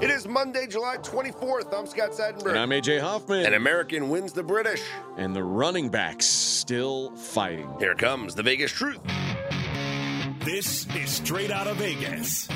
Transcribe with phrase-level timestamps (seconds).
[0.00, 1.76] It is Monday, July 24th.
[1.76, 2.50] I'm Scott Seidenberg.
[2.50, 3.44] And I'm AJ Hoffman.
[3.44, 4.80] An American wins the British.
[5.16, 7.68] And the running backs still fighting.
[7.80, 9.00] Here comes the Vegas truth.
[10.44, 12.48] This is straight out of Vegas.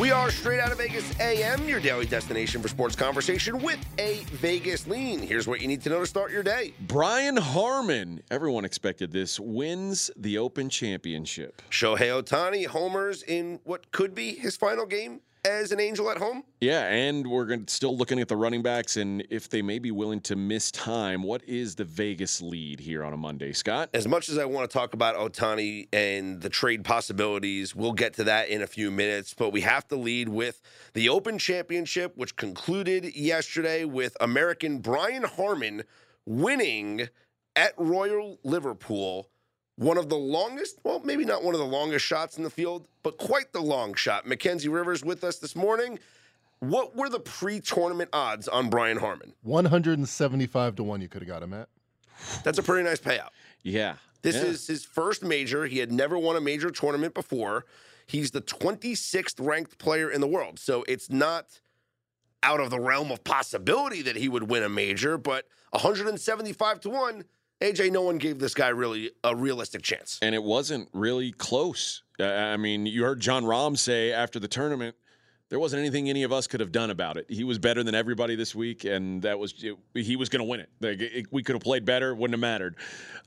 [0.00, 4.24] We are straight out of Vegas AM, your daily destination for sports conversation with a
[4.32, 5.20] Vegas lean.
[5.20, 6.72] Here's what you need to know to start your day.
[6.80, 11.60] Brian Harman, everyone expected this, wins the Open Championship.
[11.70, 16.42] Shohei Ohtani homers in what could be his final game as an angel at home.
[16.60, 20.20] Yeah, and we're still looking at the running backs and if they may be willing
[20.22, 21.22] to miss time.
[21.22, 23.90] What is the Vegas lead here on a Monday, Scott?
[23.94, 28.14] As much as I want to talk about Ohtani and the trade possibilities, we'll get
[28.14, 29.34] to that in a few minutes.
[29.34, 30.60] But we have to lead with
[30.94, 35.84] the Open Championship, which concluded yesterday with American Brian Harman
[36.26, 37.08] winning
[37.56, 39.28] at Royal Liverpool
[39.80, 42.86] one of the longest, well, maybe not one of the longest shots in the field,
[43.02, 44.26] but quite the long shot.
[44.26, 45.98] Mackenzie Rivers with us this morning.
[46.58, 49.32] What were the pre-tournament odds on Brian Harman?
[49.42, 51.70] 175 to 1 you could have got him at.
[52.44, 53.30] That's a pretty nice payout.
[53.62, 53.94] Yeah.
[54.20, 54.42] This yeah.
[54.42, 55.64] is his first major.
[55.64, 57.64] He had never won a major tournament before.
[58.06, 60.58] He's the 26th ranked player in the world.
[60.58, 61.58] So it's not
[62.42, 66.90] out of the realm of possibility that he would win a major, but 175 to
[66.90, 67.24] 1
[67.60, 70.18] AJ, no one gave this guy really a realistic chance.
[70.22, 72.02] And it wasn't really close.
[72.18, 74.96] I mean, you heard Jon Rahm say after the tournament,
[75.50, 77.26] there wasn't anything any of us could have done about it.
[77.28, 80.48] He was better than everybody this week, and that was it, he was going to
[80.48, 80.70] win it.
[80.80, 82.76] Like, it, We could have played better, wouldn't have mattered.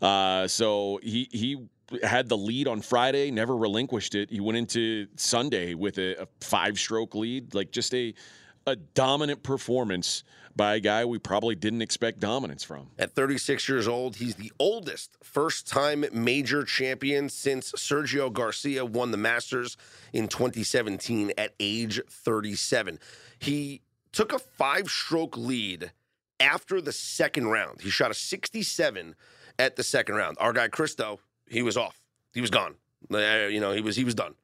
[0.02, 1.68] Uh, so he he
[2.02, 4.30] had the lead on Friday, never relinquished it.
[4.30, 8.14] He went into Sunday with a, a five stroke lead, like just a
[8.66, 10.24] a dominant performance
[10.56, 12.90] by a guy we probably didn't expect dominance from.
[13.00, 19.12] At 36 years old, he's the oldest first time major champion since Sergio Garcia won
[19.12, 19.78] the Masters
[20.12, 23.00] in 2017 at age 37.
[23.40, 23.82] He
[24.12, 25.92] took a five stroke lead
[26.40, 27.82] after the second round.
[27.82, 29.16] He shot a 67
[29.58, 30.38] at the second round.
[30.40, 32.00] Our guy Christo, he was off.
[32.34, 32.76] He was gone.
[33.12, 34.36] Uh, you know, he was he was done.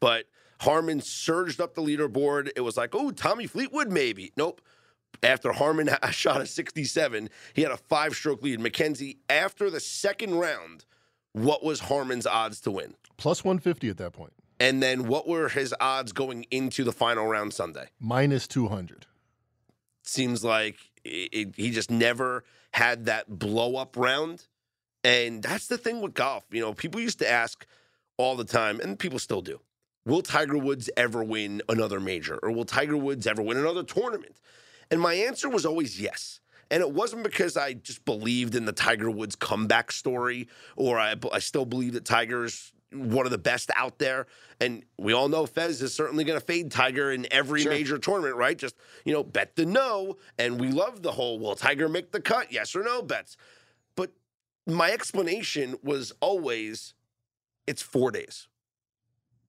[0.00, 0.26] But
[0.60, 2.50] Harman surged up the leaderboard.
[2.56, 4.32] It was like, oh, Tommy Fleetwood, maybe.
[4.36, 4.60] Nope.
[5.22, 8.60] After Harman shot a 67, he had a five stroke lead.
[8.60, 10.84] Mackenzie, after the second round,
[11.32, 12.94] what was Harman's odds to win?
[13.16, 14.32] Plus 150 at that point.
[14.60, 17.88] And then what were his odds going into the final round Sunday?
[18.00, 19.06] Minus 200.
[20.02, 24.46] Seems like it, it, he just never had that blow up round.
[25.04, 26.44] And that's the thing with golf.
[26.50, 27.66] You know, people used to ask
[28.16, 29.60] all the time, and people still do
[30.08, 32.38] will Tiger Woods ever win another major?
[32.42, 34.36] Or will Tiger Woods ever win another tournament?
[34.90, 36.40] And my answer was always yes.
[36.70, 41.14] And it wasn't because I just believed in the Tiger Woods comeback story or I,
[41.32, 44.26] I still believe that Tiger's one of the best out there.
[44.60, 47.72] And we all know Fez is certainly going to fade Tiger in every sure.
[47.72, 48.56] major tournament, right?
[48.56, 50.16] Just, you know, bet the no.
[50.38, 52.50] And we love the whole, will Tiger make the cut?
[52.50, 53.36] Yes or no bets.
[53.94, 54.12] But
[54.66, 56.94] my explanation was always
[57.66, 58.48] it's four days.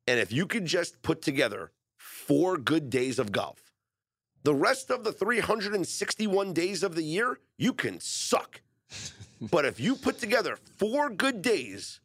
[0.09, 3.61] And if you could just put together four good days of golf,
[4.41, 8.61] the rest of the 361 days of the year, you can suck.
[9.51, 11.99] but if you put together four good days,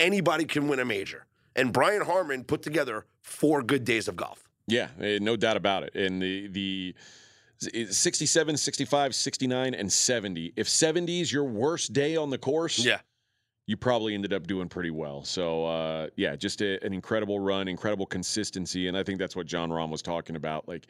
[0.00, 1.26] anybody can win a major.
[1.54, 4.48] And Brian Harman put together four good days of golf.
[4.66, 5.94] Yeah, eh, no doubt about it.
[5.94, 6.94] And the the
[7.88, 10.54] 67, 65, 69 and 70.
[10.56, 12.98] If 70 is your worst day on the course, yeah
[13.66, 15.22] you probably ended up doing pretty well.
[15.22, 19.46] So uh, yeah, just a, an incredible run, incredible consistency, and I think that's what
[19.46, 20.68] Jon Rahm was talking about.
[20.68, 20.86] Like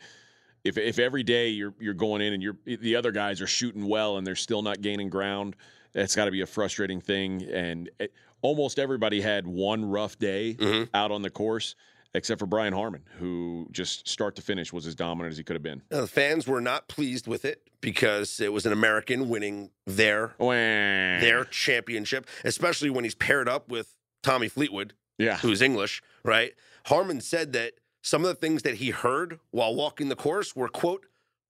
[0.64, 3.86] if if every day you're you're going in and you're the other guys are shooting
[3.86, 5.56] well and they're still not gaining ground,
[5.92, 7.42] that's got to be a frustrating thing.
[7.42, 10.84] And it, almost everybody had one rough day mm-hmm.
[10.94, 11.74] out on the course
[12.14, 15.56] except for Brian Harman, who just start to finish was as dominant as he could
[15.56, 15.82] have been.
[15.88, 20.50] The fans were not pleased with it because it was an American winning their Wah.
[20.50, 25.38] their championship, especially when he's paired up with Tommy Fleetwood, yeah.
[25.38, 26.52] who's English, right?
[26.86, 30.68] Harman said that some of the things that he heard while walking the course were
[30.68, 31.06] quote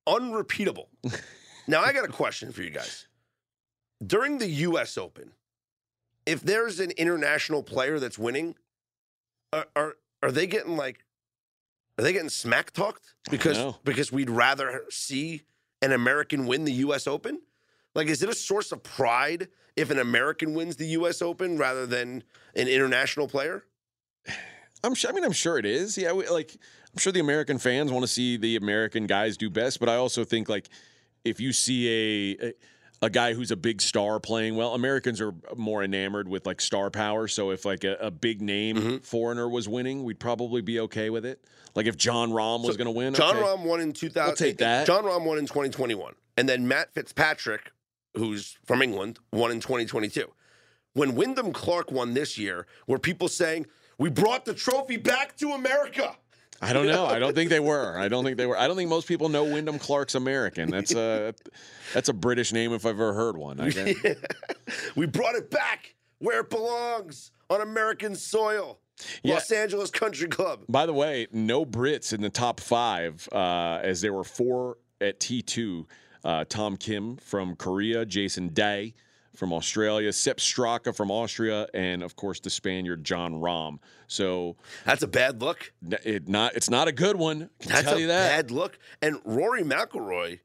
[0.07, 0.89] unrepeatable.
[1.67, 3.09] now I got a question for you guys.
[4.05, 5.33] During the US Open,
[6.27, 8.55] if there's an international player that's winning,
[9.53, 11.05] are, are are they getting like
[11.99, 15.43] are they getting smack talked because because we'd rather see
[15.83, 17.07] an American win the U.S.
[17.07, 17.41] Open?
[17.95, 21.21] Like, is it a source of pride if an American wins the U.S.
[21.21, 22.25] Open rather than
[22.57, 23.65] an international player?
[24.83, 25.11] I'm sure.
[25.11, 25.99] I mean, I'm sure it is.
[25.99, 26.57] Yeah, we, like
[26.93, 29.97] I'm sure the American fans want to see the American guys do best, but I
[29.97, 30.69] also think like
[31.25, 32.53] if you see a, a
[33.03, 36.89] a guy who's a big star playing well, Americans are more enamored with like star
[36.89, 37.27] power.
[37.29, 38.97] So if like a, a big name Mm-hmm.
[38.99, 41.45] foreigner was winning, we'd probably be okay with it.
[41.75, 43.45] Like if Jon Rahm was going to win, Jon okay.
[43.45, 44.31] Rahm won in 2000.
[44.31, 44.87] I'll take that.
[44.87, 46.15] Jon Rahm won in 2021.
[46.37, 47.73] And then Matt Fitzpatrick,
[48.17, 50.31] who's from England, won in 2022.
[50.95, 53.67] When Wyndham Clark won this year, were people saying,
[53.99, 56.17] we brought the trophy back to America?
[56.63, 57.07] I don't know.
[57.07, 57.99] I don't think they were.
[57.99, 58.57] I don't think they were.
[58.57, 60.71] I don't think most people know Wyndham Clark's American.
[60.71, 61.35] That's a
[61.93, 63.61] that's a British name if I've ever heard one.
[63.61, 63.97] I guess.
[64.97, 68.79] We brought it back where it belongs on American soil.
[69.23, 69.35] Yeah.
[69.35, 70.61] Los Angeles Country Club.
[70.69, 75.19] By the way, no Brits in the top five, uh, as there were four at
[75.19, 75.85] T2.
[76.25, 78.95] Uh, Tom Kim from Korea, Jason Day
[79.35, 83.79] from Australia, Sepp Straka from Austria, and of course the Spaniard Jon Rahm.
[84.07, 85.73] So That's a bad look.
[86.05, 87.49] it not it's not a good one.
[87.61, 88.29] I can That's tell a you that.
[88.29, 88.79] bad look.
[89.01, 90.41] And Rory McIlroy,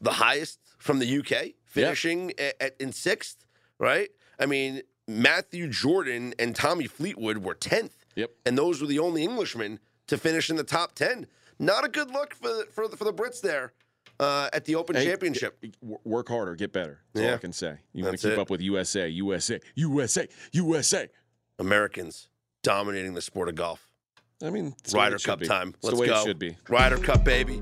[0.00, 3.44] the highest from the UK, finishing at, at- in sixth,
[3.78, 4.10] right?
[4.38, 8.30] I mean, Matthew Jordan and Tommy Fleetwood were tenth, Yep.
[8.46, 11.26] and those were the only Englishmen to finish in the top ten.
[11.58, 13.72] Not a good look for the, for the, for the Brits there
[14.20, 15.62] uh, at the Open Hey, Championship.
[16.04, 17.00] Work harder, get better.
[17.12, 17.76] That's all I can say.
[17.92, 18.38] You want to keep it.
[18.38, 21.08] up with USA, USA, USA, USA.
[21.58, 22.28] Americans
[22.62, 23.88] dominating the sport of golf.
[24.42, 25.46] I mean, it's Ryder Cup be.
[25.46, 25.70] time.
[25.76, 26.20] It's Let's the way go.
[26.20, 26.56] it should be.
[26.68, 27.60] Ryder Cup, baby.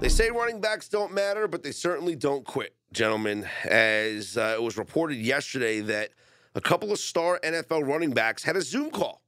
[0.00, 3.48] They say running backs don't matter, but they certainly don't quit, gentlemen.
[3.64, 6.10] As uh, it was reported yesterday that
[6.54, 9.22] a couple of star NFL running backs had a Zoom call.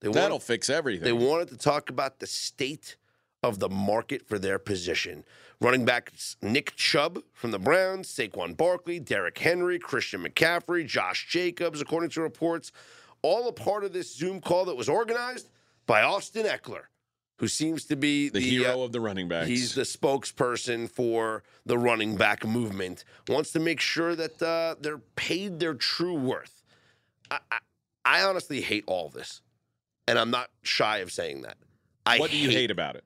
[0.00, 1.04] They That'll wanted, fix everything.
[1.04, 2.96] they wanted to talk about the state
[3.42, 5.24] of the market for their position.
[5.60, 11.80] Running backs Nick Chubb from the Browns, Saquon Barkley, Derrick Henry, Christian McCaffrey, Josh Jacobs,
[11.80, 12.72] according to reports,
[13.22, 15.48] all a part of this Zoom call that was organized
[15.86, 16.84] by Austin Ekeler,
[17.38, 19.48] who seems to be the, the, hero uh, of the running backs.
[19.48, 23.04] He's the spokesperson for the running back movement.
[23.28, 26.62] Wants to make sure that uh, they're paid their true worth.
[27.30, 27.58] I, I,
[28.04, 29.40] I honestly hate all this,
[30.06, 31.56] and I'm not shy of saying that.
[32.06, 33.04] I what do you hate about it?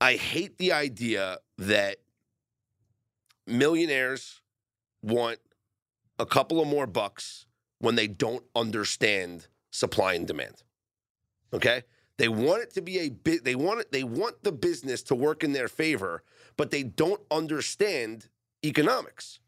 [0.00, 1.98] I hate the idea that
[3.46, 4.40] millionaires
[5.02, 5.38] want
[6.18, 7.46] a couple of more bucks
[7.78, 10.62] when they don't understand supply and demand.
[11.52, 11.82] Okay?
[12.16, 15.14] They want it to be a bit they want it they want the business to
[15.14, 16.24] work in their favor,
[16.56, 18.28] but they don't understand
[18.64, 19.38] economics.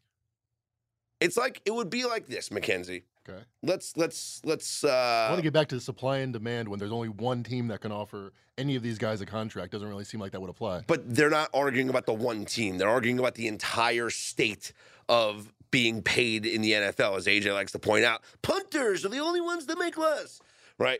[1.19, 3.03] It's like it would be like this, Mackenzie.
[3.29, 3.39] Okay.
[3.61, 6.79] Let's let's let's uh I want to get back to the supply and demand when
[6.79, 9.71] there's only one team that can offer any of these guys a contract.
[9.71, 10.83] Doesn't really seem like that would apply.
[10.87, 12.77] But they're not arguing about the one team.
[12.77, 14.73] They're arguing about the entire state
[15.07, 18.21] of being paid in the NFL, as AJ likes to point out.
[18.41, 20.41] Punters are the only ones that make less,
[20.77, 20.99] right?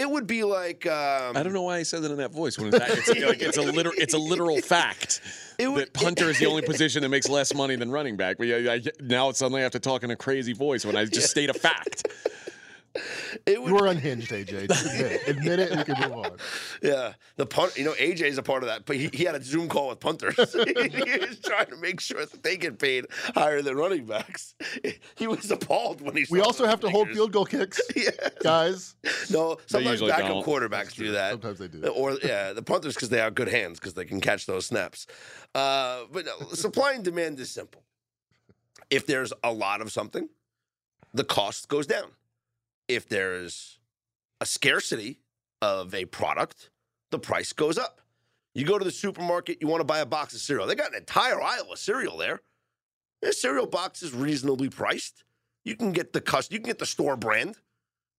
[0.00, 2.58] It would be like um, I don't know why he said it in that voice
[2.58, 5.20] when it's, it's, like, it's a literal it's a literal fact
[5.58, 8.38] It would- that punter is the only position that makes less money than running back.
[8.38, 11.04] But yeah, I, now suddenly I have to talk in a crazy voice when I
[11.04, 12.08] just state a fact.
[13.46, 14.68] It would You were unhinged, AJ.
[14.68, 15.28] Just admit it.
[15.28, 16.36] Admit it, and we can move on.
[16.82, 17.76] Yeah, the punt.
[17.78, 19.88] You know, AJ is a part of that, but he, he had a Zoom call
[19.90, 20.34] with punters.
[20.52, 24.54] he was trying to make sure that they get paid higher than running backs.
[25.16, 26.26] He was appalled when he.
[26.30, 28.10] We also have to hold field goal kicks, Yeah.
[28.42, 28.96] guys.
[29.30, 30.44] No, sometimes usually backup don't.
[30.46, 31.30] quarterbacks do that.
[31.32, 31.86] Sometimes they do.
[31.88, 35.06] Or yeah, the punters because they have good hands because they can catch those snaps.
[35.54, 37.82] Uh, but no, supply and demand is simple.
[38.90, 40.28] If there's a lot of something,
[41.14, 42.10] the cost goes down.
[42.90, 43.78] If there's
[44.40, 45.20] a scarcity
[45.62, 46.70] of a product,
[47.10, 48.00] the price goes up.
[48.52, 50.66] You go to the supermarket, you want to buy a box of cereal.
[50.66, 52.40] They got an entire aisle of cereal there.
[53.22, 55.22] Their cereal box is reasonably priced.
[55.64, 57.56] You can get the cust- you can get the store brand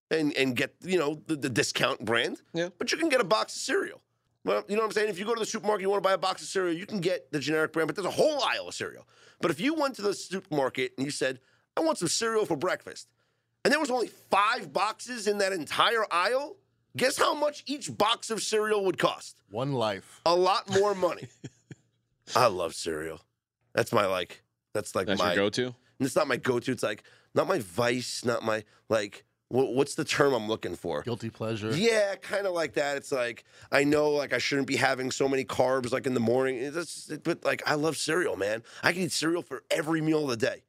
[0.10, 2.42] and and get you know the, the discount brand.
[2.54, 2.70] Yeah.
[2.78, 4.02] But you can get a box of cereal.
[4.46, 5.10] Well, you know what I'm saying?
[5.10, 6.86] If you go to the supermarket, you want to buy a box of cereal, you
[6.86, 9.06] can get the generic brand, but there's a whole aisle of cereal.
[9.42, 11.40] But if you went to the supermarket and you said,
[11.78, 13.08] I want some cereal for breakfast,
[13.64, 16.56] and there was only five boxes in that entire aisle,
[16.98, 19.42] guess how much each box of cereal would cost?
[19.50, 20.22] One life.
[20.26, 21.28] A lot more money.
[22.36, 23.22] I love cereal.
[23.74, 24.42] That's my like.
[24.74, 25.66] That's like That's my go-to.
[25.66, 26.72] and it's not my go-to.
[26.72, 27.04] It's like
[27.36, 29.26] not my vice, not my like.
[29.50, 31.02] What, what's the term I'm looking for?
[31.02, 31.76] Guilty pleasure.
[31.76, 32.96] Yeah, kind of like that.
[32.96, 36.22] It's like I know, like I shouldn't be having so many carbs, like in the
[36.22, 36.56] morning.
[36.58, 38.64] It's just- but like I love cereal, man.
[38.82, 40.64] I can eat cereal for every meal of the day,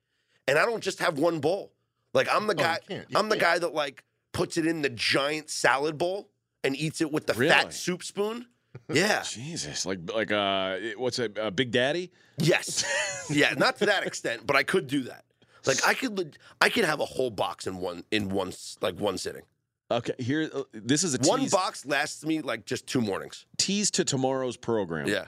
[0.49, 1.73] and I don't just have one bowl.
[2.15, 2.79] Like I'm the Oh, guy.
[2.87, 3.07] can't.
[3.15, 6.29] I'm the guy that like puts it in the giant salad bowl
[6.65, 7.53] and eats it with the Really?
[7.53, 8.47] fat soup spoon.
[8.93, 9.23] Yeah.
[9.23, 12.11] Jesus, like like uh, what's a Uh, Big Daddy?
[12.39, 12.85] Yes.
[13.31, 15.25] yeah, not to that extent, but I could do that.
[15.67, 18.99] Like I could, I could have a whole box in one in one s- like
[18.99, 19.43] one sitting.
[19.91, 20.49] Okay, here.
[20.53, 23.45] Uh, this is a One box lasts me like just two mornings.
[23.59, 25.07] tease to tomorrow's program.
[25.07, 25.27] Yeah.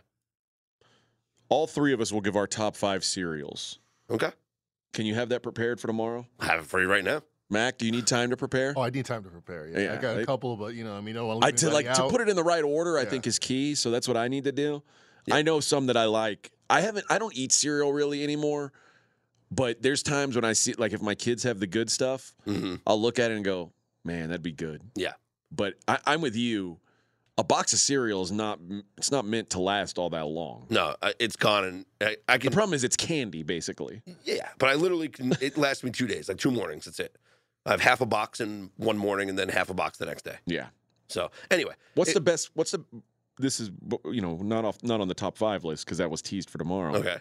[1.51, 3.79] All three of us will give our top five cereals.
[4.11, 4.31] Okay.
[4.95, 6.27] Can you have that prepared for tomorrow?
[6.41, 7.23] I have it for you right now.
[7.51, 8.73] Mac, do you need time to prepare?
[8.77, 9.69] Oh, I need time to prepare.
[9.69, 11.41] Yeah, Yeah, I got a I- couple, but you know, I mean, I don't want
[11.43, 12.97] to I to like anybody to put it in the right order.
[12.97, 13.11] I Yeah.
[13.11, 13.75] think is key.
[13.75, 14.83] So that's what I need to do.
[15.27, 15.37] Yeah.
[15.37, 16.53] I know some that I like.
[16.71, 17.05] I haven't.
[17.11, 18.73] I don't eat cereal really anymore.
[19.51, 22.77] But there's times when I see like if my kids have the good stuff, hmm
[22.87, 23.73] I'll look at it and go,
[24.05, 25.13] "Man, that'd be good." Yeah.
[25.53, 26.79] But I, I'm with you.
[27.37, 28.61] A box of cereal is not.
[28.97, 30.67] It's not meant to last all that long.
[30.71, 34.03] No, uh, it's gone, and I, I The problem is it's candy, basically.
[34.25, 35.33] Yeah, but I literally can.
[35.41, 36.85] It lasts me two days, like two mornings.
[36.85, 37.17] That's it.
[37.67, 40.23] I have half a box in one morning, and then half a box the next
[40.25, 40.37] day.
[40.47, 40.67] Yeah.
[41.09, 42.51] So anyway, What's It- the best?
[42.55, 42.85] What's the?
[43.39, 43.73] This is
[44.05, 46.59] you know not off not on the top five list because that was teased for
[46.59, 46.95] tomorrow.
[46.95, 47.17] okay.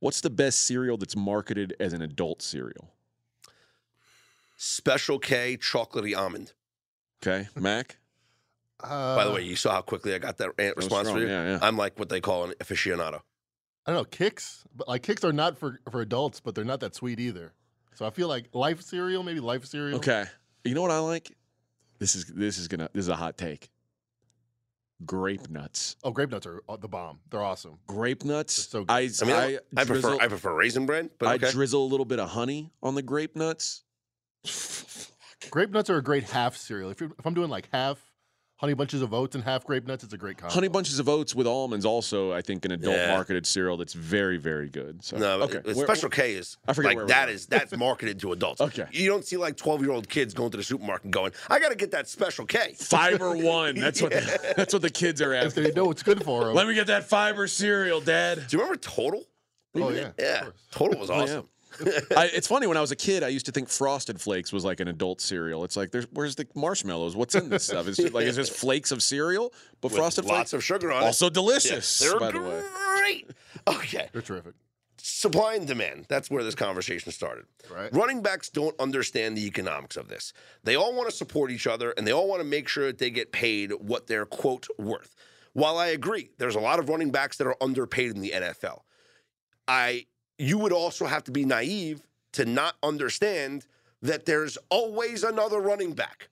[0.00, 2.94] What's the best cereal that's marketed as an adult cereal?
[4.56, 6.52] Special K chocolatey almond.
[7.22, 7.98] Okay, Mac.
[8.82, 11.28] Uh, By the way, you saw how quickly I got that response strong, for you.
[11.28, 11.58] yeah, yeah.
[11.60, 13.20] I'm like what they call an aficionado.
[13.86, 16.80] I don't know Kix, but like Kix are not for for adults, but they're not
[16.80, 17.54] that sweet either.
[17.94, 19.96] So I feel like life cereal, maybe life cereal.
[19.96, 20.24] Okay.
[20.64, 21.34] You know what I like?
[21.98, 23.70] This is this is gonna this is a hot take.
[25.06, 25.96] Grape nuts.
[26.02, 27.20] Oh, grape nuts are uh, the bomb.
[27.30, 27.78] They're awesome.
[27.86, 28.68] Grape nuts.
[28.68, 28.90] so good.
[28.92, 31.88] I I mean, I, I, I prefer I prefer raisin bread, but I drizzle a
[31.88, 33.82] little bit of honey on the grape nuts.
[35.50, 36.90] Grape nuts are a great half cereal.
[36.90, 37.98] If, you're, if I'm doing like half
[38.58, 40.52] honey bunches of oats and half grape nuts, it's a great combo.
[40.52, 43.12] Honey bunches of oats with almonds also I think an adult Yeah.
[43.14, 45.02] marketed cereal that's very very good.
[45.02, 45.58] So no, okay.
[45.58, 45.72] okay.
[45.74, 47.34] Where- Special K is I forget like where we're that going.
[47.36, 48.60] is that's marketed to adults.
[48.60, 48.86] Okay.
[48.92, 51.70] you don't see like 12 year old kids going to the supermarket going, "I got
[51.70, 53.74] to get that Special K." Fiber one.
[53.76, 55.62] That's what the, that's what the kids are if asking.
[55.64, 56.54] they know it's good for them.
[56.54, 58.44] Let me get that fiber cereal, Dad.
[58.48, 59.24] Do you remember Total?
[59.76, 60.46] oh yeah, Yeah.
[60.72, 61.42] Total was Oh, yeah.
[61.80, 62.02] Awesome.
[62.16, 64.64] I, it's funny when I was a kid, I used to think Frosted Flakes was
[64.64, 65.64] like an adult cereal.
[65.64, 67.14] It's like, there's where's the marshmallows?
[67.16, 67.86] What's in this stuff?
[67.88, 70.90] It's just like it's just flakes of cereal, but With Frosted lots Flakes of sugar
[70.92, 71.06] on it.
[71.06, 71.34] also it.
[71.34, 72.00] delicious.
[72.02, 72.62] Yeah, they're by the way,
[73.00, 73.30] great.
[73.66, 74.54] Okay, They're terrific.
[74.98, 76.06] supply and demand.
[76.08, 77.44] That's where this conversation started.
[77.70, 77.92] Right.
[77.94, 80.32] Running backs don't understand the economics of this.
[80.64, 82.98] They all want to support each other and they all want to make sure that
[82.98, 85.14] they get paid what they're, quote, worth.
[85.54, 88.80] While I agree, there's a lot of running backs that are underpaid in the NFL.
[89.66, 90.06] I
[90.38, 92.00] you would also have to be naive
[92.32, 93.66] to not understand
[94.02, 96.28] that there's always another running back.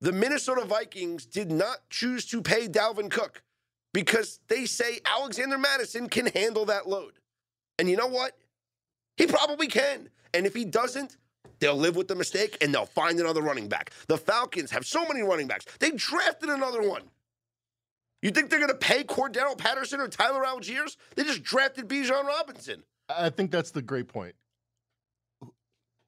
[0.00, 3.42] The Minnesota Vikings did not choose to pay Dalvin Cook
[3.94, 7.14] because they say Alexander Mattison can handle that load.
[7.78, 8.36] And you know what?
[9.16, 10.10] He probably can.
[10.34, 11.16] And if he doesn't,
[11.60, 13.90] they'll live with the mistake and they'll find another running back.
[14.08, 15.64] The Falcons have so many running backs.
[15.80, 17.04] They drafted another one.
[18.20, 20.94] You think they're going to pay Cordarrelle Patterson or Tyler Allgeier?
[21.14, 22.82] They just drafted Bijan Robinson.
[23.08, 24.34] I think that's the great point.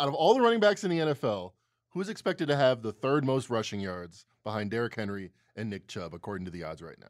[0.00, 1.52] Out of all the running backs in the NFL,
[1.90, 6.14] who's expected to have the third most rushing yards behind Derrick Henry and Nick Chubb,
[6.14, 7.08] according to the odds right now?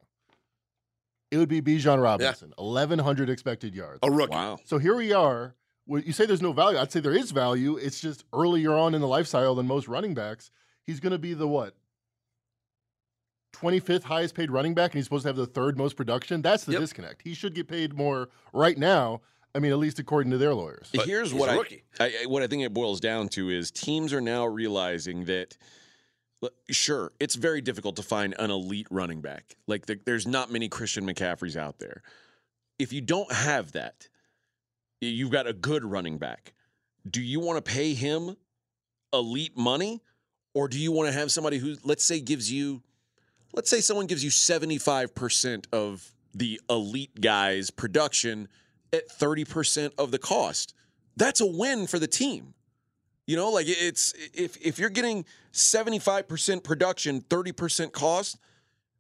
[1.30, 3.99] It would be Bijan Robinson, 1,100 expected yards.
[4.02, 4.30] A rookie.
[4.33, 4.59] wow.
[4.64, 5.54] So here we are.
[5.87, 6.78] You say there's no value.
[6.78, 7.76] I'd say there is value.
[7.76, 10.50] It's just earlier on in the lifestyle than most running backs.
[10.85, 11.75] He's going to be the what?
[13.54, 16.40] 25th highest paid running back, and he's supposed to have the third most production.
[16.42, 16.80] That's the Yep.
[16.80, 17.23] disconnect.
[17.23, 19.21] He should get paid more right now.
[19.55, 20.88] I mean, at least according to their lawyers.
[20.95, 21.83] But Here's what a I, rookie.
[21.99, 25.57] I I- what I think it boils down to is teams are now realizing that.
[26.71, 29.57] Sure, it's very difficult to find an elite running back.
[29.67, 32.00] Like the, there's not many Christian McCaffreys out there.
[32.78, 34.09] If you don't have that,
[35.00, 36.52] you've got a good running back.
[37.11, 38.37] Do you want to pay him
[39.12, 40.00] elite money,
[40.55, 42.83] or do you want to have somebody who, let's say, gives you,
[43.52, 48.47] let's say, someone gives you seventy five percent of the elite guy's production
[48.92, 50.75] at 30% of the cost.
[51.16, 52.54] That's a win for the team.
[53.26, 58.38] You know, like it's if if you're getting 75% production, 30% cost,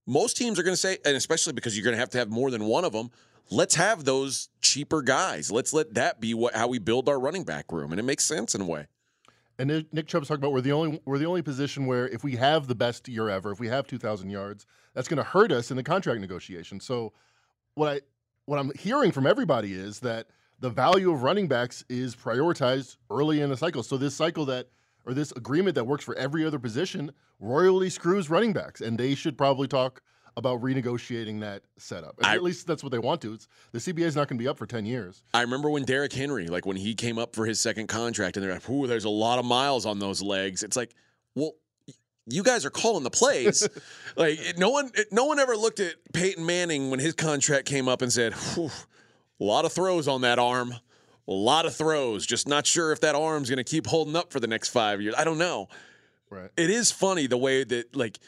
[0.06, 2.28] most teams are going to say and especially because you're going to have to have
[2.28, 3.10] more than one of them,
[3.50, 5.50] let's have those cheaper guys.
[5.50, 8.24] Let's let that be what how we build our running back room and it makes
[8.26, 8.86] sense in a way.
[9.58, 12.36] And Nick Chubb's talking about we're the only we're the only position where if we
[12.36, 15.70] have the best year ever, if we have 2,000 yards, that's going to hurt us
[15.70, 16.80] in the contract negotiation.
[16.80, 17.12] So
[17.74, 18.00] what I
[18.48, 20.26] what I'm hearing from everybody is that
[20.58, 23.82] the value of running backs is prioritized early in the cycle.
[23.82, 24.68] So this cycle that
[25.04, 29.14] or this agreement that works for every other position royally screws running backs, and they
[29.14, 30.00] should probably talk
[30.38, 32.14] about renegotiating that setup.
[32.22, 33.34] I- At least that's what they want to.
[33.34, 35.22] It's, the CBA is not going to be up for 10 years.
[35.34, 38.44] I remember when Derrick Henry, like when he came up for his second contract, and
[38.46, 40.94] they're like, "Ooh, there's a lot of miles on those legs." It's like,
[41.34, 41.52] well,
[42.28, 43.68] you guys are calling the plays.
[44.16, 47.66] like it- no one, it- no one ever looked at Peyton Manning when his contract
[47.66, 48.70] came up and said, "A
[49.38, 50.72] lot of throws on that arm,
[51.26, 52.26] a lot of throws.
[52.26, 55.00] Just not sure if that arm's going to keep holding up for the next five
[55.00, 55.14] years.
[55.16, 55.68] I don't know."
[56.30, 56.50] Right.
[56.56, 58.18] It is funny the way that like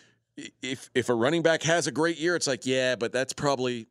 [0.62, 3.88] if if a running back has a great year, it's like yeah, but that's probably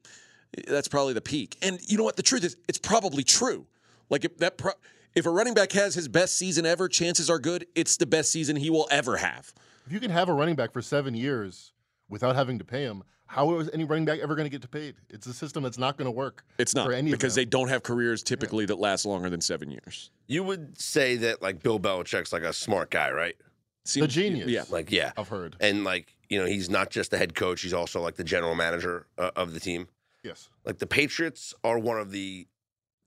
[0.67, 1.57] that's probably the peak.
[1.61, 2.15] And you know what?
[2.15, 3.67] The truth is, it's probably true.
[4.09, 4.71] Like if that pro-
[5.13, 8.31] if a running back has his best season ever, chances are good it's the best
[8.31, 9.53] season he will ever have.
[9.89, 11.73] If you can have a running back for seven years
[12.09, 14.67] without having to pay him, how is any running back ever going to get to
[14.67, 14.93] paid?
[15.09, 16.45] It's a system that's not going to work.
[16.59, 19.41] It's not for any because of they don't have careers typically that last longer than
[19.41, 20.11] seven years.
[20.27, 23.35] You would say that like Bill Belichick's like a smart guy, right?
[23.83, 24.47] Seems- genius.
[24.49, 24.65] Yeah.
[24.69, 25.55] Like yeah, I've heard.
[25.59, 28.53] and like you know he's not just the head coach; he's also like the general
[28.53, 29.87] manager uh, of the team.
[30.23, 30.49] Yes.
[30.65, 32.45] Like the Patriots are one of the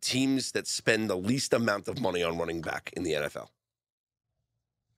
[0.00, 3.50] teams that spend the least amount of money on running back in the NFL.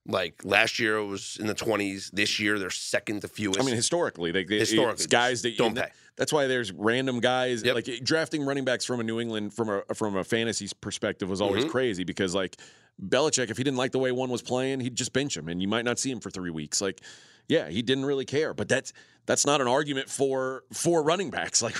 [0.07, 2.11] Like last year it was in the twenties.
[2.13, 3.59] This year they're second to fewest.
[3.59, 5.89] I mean, historically, they, they Historically, guys that don't you, pay.
[6.15, 7.75] That's why there's random guys Yep.
[7.75, 11.41] like drafting running backs from a New England from a from a fantasy perspective was
[11.41, 11.69] always Mhm.
[11.71, 12.55] crazy because like
[13.03, 15.61] Belichick, if he didn't like the way one was playing, he'd just bench him, and
[15.61, 16.79] you might not see him for three weeks.
[16.81, 17.01] Like,
[17.49, 18.93] yeah, he didn't really care, but that's
[19.25, 21.61] that's not an argument for for running backs.
[21.63, 21.75] Like,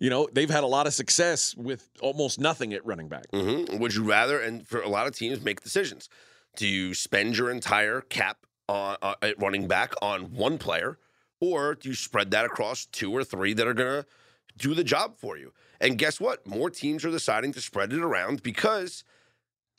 [0.00, 3.26] you know, they've had a lot of success with almost nothing at running back.
[3.30, 6.08] hmm Would you rather, and for a lot of teams, make decisions?
[6.56, 10.98] Do you spend your entire cap on, uh, at running back on one player,
[11.40, 14.08] or do you spread that across two or three that are going to
[14.56, 15.52] do the job for you?
[15.80, 16.46] And guess what?
[16.46, 19.02] More teams are deciding to spread it around because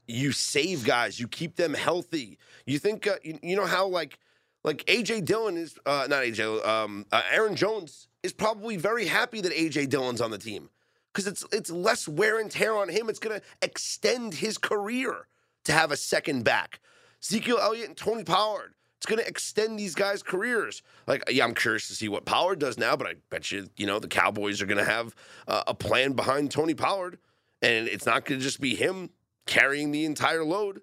[0.08, 2.38] you save guys, you keep them healthy.
[2.66, 4.20] You think, uh, you, you know how like
[4.64, 9.42] like AJ Dillon is uh, not AJ, um, uh, Aaron Jones is probably very happy
[9.42, 10.70] that AJ Dillon's on the team
[11.14, 13.10] because it's it's less wear and tear on him.
[13.10, 15.28] It's going to extend his career
[15.66, 16.80] to have a second back.
[17.24, 18.74] Ezekiel Elliott and Tony Pollard.
[18.98, 20.82] It's going to extend these guys' careers.
[21.08, 23.86] Like, yeah, I'm curious to see what Pollard does now, but I bet you, you
[23.86, 25.14] know, the Cowboys are going to have
[25.48, 27.18] uh, a plan behind Tony Pollard,
[27.62, 29.10] and it's not going to just be him
[29.46, 30.82] carrying the entire load.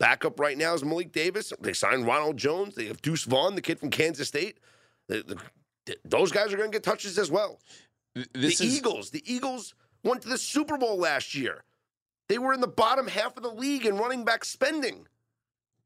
[0.00, 1.52] Backup right now is Malik Davis.
[1.60, 2.74] They signed Ronald Jones.
[2.74, 4.58] They have Deuce Vaughn, the kid from Kansas State.
[5.08, 5.22] The-
[5.86, 7.58] the- those guys are going to get touches as well
[8.14, 9.10] This the is Eagles.
[9.10, 11.64] The Eagles went to the Super Bowl last year.
[12.30, 15.08] They were in the bottom half of the league in running back spending.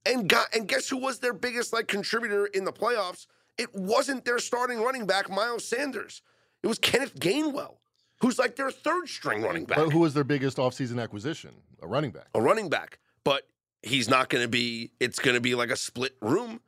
[0.04, 3.26] And got and guess who was their biggest like contributor in the playoffs?
[3.56, 6.20] It wasn't their starting running back, Miles Sanders.
[6.62, 7.76] It was Kenneth Gainwell,
[8.20, 9.78] who's like their third string running back.
[9.78, 11.54] But who was their biggest offseason acquisition?
[11.80, 12.28] A running back.
[12.34, 12.98] a running back.
[13.24, 13.48] But
[13.82, 16.60] he's not going to be, it's going to be like a split room.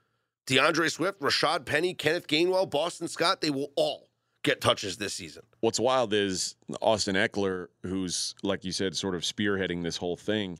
[0.47, 4.09] D'Andre Swift, Rashad Penny, Kenneth Gainwell, Boston Scott, they will all
[4.47, 5.43] get touches this season.
[5.61, 10.59] what's wild is Austin Ekeler, who's like you said, sort of spearheading this whole thing.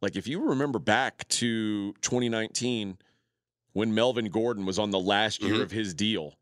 [0.00, 2.96] Like if you remember back to 2019,
[3.72, 5.62] when Melvin Gordon was on the last year Mhm.
[5.62, 6.34] of his deal,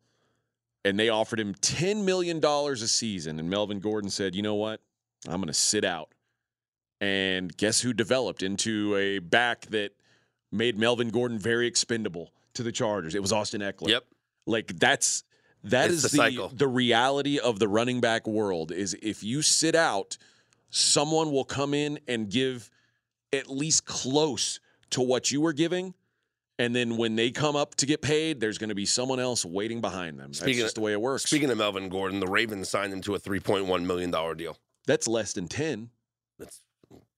[0.85, 4.55] and they offered him 10 million dollars a season, and Melvin Gordon said, "You know
[4.57, 4.81] what?
[5.27, 6.13] I'm going to sit out."
[7.01, 9.93] And guess who developed into a back that
[10.53, 13.15] made Melvin Gordon very expendable to the Chargers?
[13.15, 13.89] It was Austin Ekeler.
[13.89, 14.05] Yep.
[14.47, 15.25] Like that's
[15.65, 16.49] that It's is the cycle.
[16.49, 20.17] the reality of the running back world is if you sit out,
[20.71, 22.71] someone will come in and give
[23.33, 25.95] at least close to what you were giving.
[26.59, 29.45] And then when they come up to get paid, there's going to be someone else
[29.45, 30.33] waiting behind them.
[30.35, 31.25] Speaking That's of- just the way it works.
[31.25, 34.59] Speaking of Melvin Gordon, the Ravens signed him to a $3.1 million deal.
[34.87, 35.91] That's less than 10.
[36.39, 36.61] That's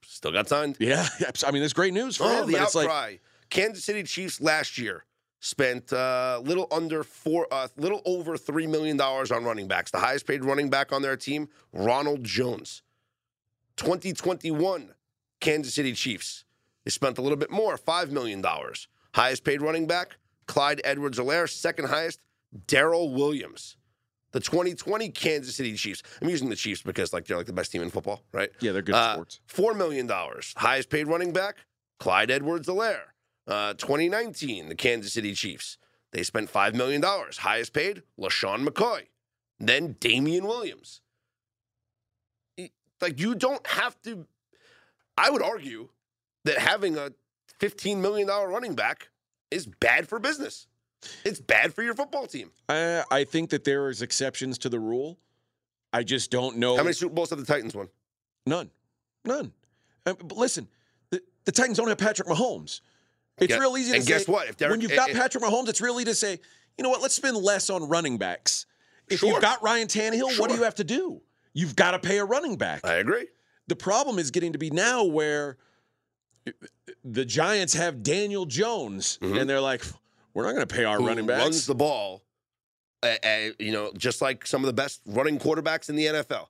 [0.05, 0.77] still got signed.
[0.79, 1.07] Yeah.
[1.47, 2.53] I mean, that's great news for Oh, him.
[2.53, 3.17] the it's like, outcry.
[3.51, 5.05] Kansas City Chiefs last year
[5.45, 9.91] spent a uh, little under four, uh, little over $3 million on running backs.
[9.91, 12.83] The highest paid running back on their team, Ronald Jones.
[13.77, 14.95] 2021,
[15.41, 16.45] Kansas City Chiefs.
[16.85, 18.43] They spent a little bit more, $5 million.
[19.15, 21.49] Highest paid running back, Clyde Edwards-Helaire.
[21.51, 22.21] Second highest,
[22.67, 23.77] Darrel Williams.
[24.33, 26.03] The 2020 Kansas City Chiefs.
[26.23, 28.51] I'm using the Chiefs because like they're like the best team in football, right?
[28.61, 29.41] yeah, they're good Uh, sports.
[29.47, 30.55] Four million dollars.
[30.57, 31.59] Highest paid running back,
[32.01, 33.14] Clyde Edwards-Helaire.
[33.47, 35.79] Uh, 2019, the Kansas City Chiefs.
[36.13, 37.39] They spent five million dollars.
[37.39, 39.09] Highest paid, LeSean McCoy.
[39.59, 41.01] Then Damien Williams.
[43.01, 44.27] Like you don't have to.
[45.19, 45.89] I would argue
[46.45, 47.13] that having a
[47.59, 49.09] 15 million dollar running back
[49.51, 50.67] is bad for business.
[51.25, 52.51] It's bad for your football team.
[52.69, 55.19] I, I think that there is exceptions to the rule.
[55.93, 56.77] I just don't know.
[56.77, 57.89] How many Super Bowls have the Titans won?
[58.47, 58.71] None.
[59.25, 59.53] None.
[60.07, 60.67] Uh, but listen,
[61.11, 62.81] the, the Titans don't have Patrick Mahomes.
[63.39, 64.09] It's Yeah, real easy to and say.
[64.13, 64.49] guess what?
[64.49, 66.39] If when you've got if- Patrick Mahomes, it's really to say,
[66.79, 67.03] you know what?
[67.03, 68.67] Let's spend less on running backs.
[69.09, 69.31] If Sure.
[69.33, 71.21] you've got Ryan Tannehill, what do you have to do?
[71.53, 72.81] You've got to pay a running back.
[72.85, 73.29] I agree.
[73.67, 75.57] The problem is getting to be now where
[77.05, 79.41] the Giants have Daniel Jones, Mhm.
[79.41, 79.83] and they're like,
[80.35, 81.43] We're not going to pay our who running backs.
[81.43, 82.25] runs the ball,
[83.05, 86.49] uh, uh, you know, just like some of the best running quarterbacks in the NFL.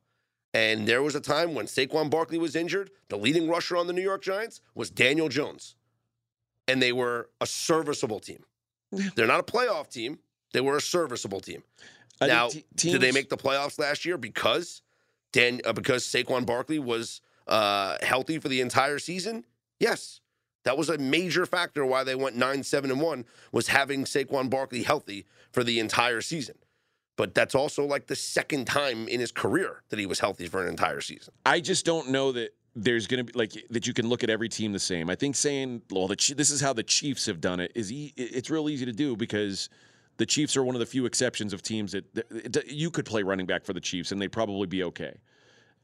[0.54, 2.90] And there was a time when Saquon Barkley was injured.
[3.08, 5.74] The leading rusher on the New York Giants was Daniel Jones,
[6.68, 8.44] and they were a serviceable team.
[9.16, 10.18] They're not a playoff team.
[10.52, 11.62] They were a serviceable team.
[12.20, 14.82] I now, te- did they make the playoffs last year because
[15.32, 19.44] Dan uh, because Saquon Barkley was uh, healthy for the entire season?
[19.80, 20.20] Yes.
[20.64, 24.48] That was a major factor why they went 9 7 and 1 was having Saquon
[24.48, 26.56] Barkley healthy for the entire season.
[27.16, 30.62] But that's also like the second time in his career that he was healthy for
[30.62, 31.34] an entire season.
[31.44, 34.30] I just don't know that there's going to be like that you can look at
[34.30, 35.08] every team the same.
[35.08, 38.12] I think saying, well, the, this is how the Chiefs have done it is e-
[38.16, 39.68] it's real easy to do because
[40.16, 43.22] the Chiefs are one of the few exceptions of teams that, that- you could play
[43.22, 45.14] running back for the Chiefs and they'd probably be okay.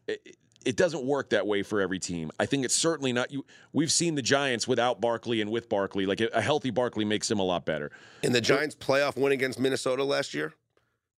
[0.09, 2.31] It, it doesn't work that way for every team.
[2.39, 3.47] I think it's certainly not you.
[3.73, 6.05] We've seen the Giants without Barkley and with Barkley.
[6.07, 7.91] Like a, a healthy Barkley makes them a lot better.
[8.23, 10.53] In the Giants' playoff win against Minnesota last year,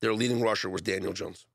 [0.01, 1.47] their leading rusher was Daniel Jones.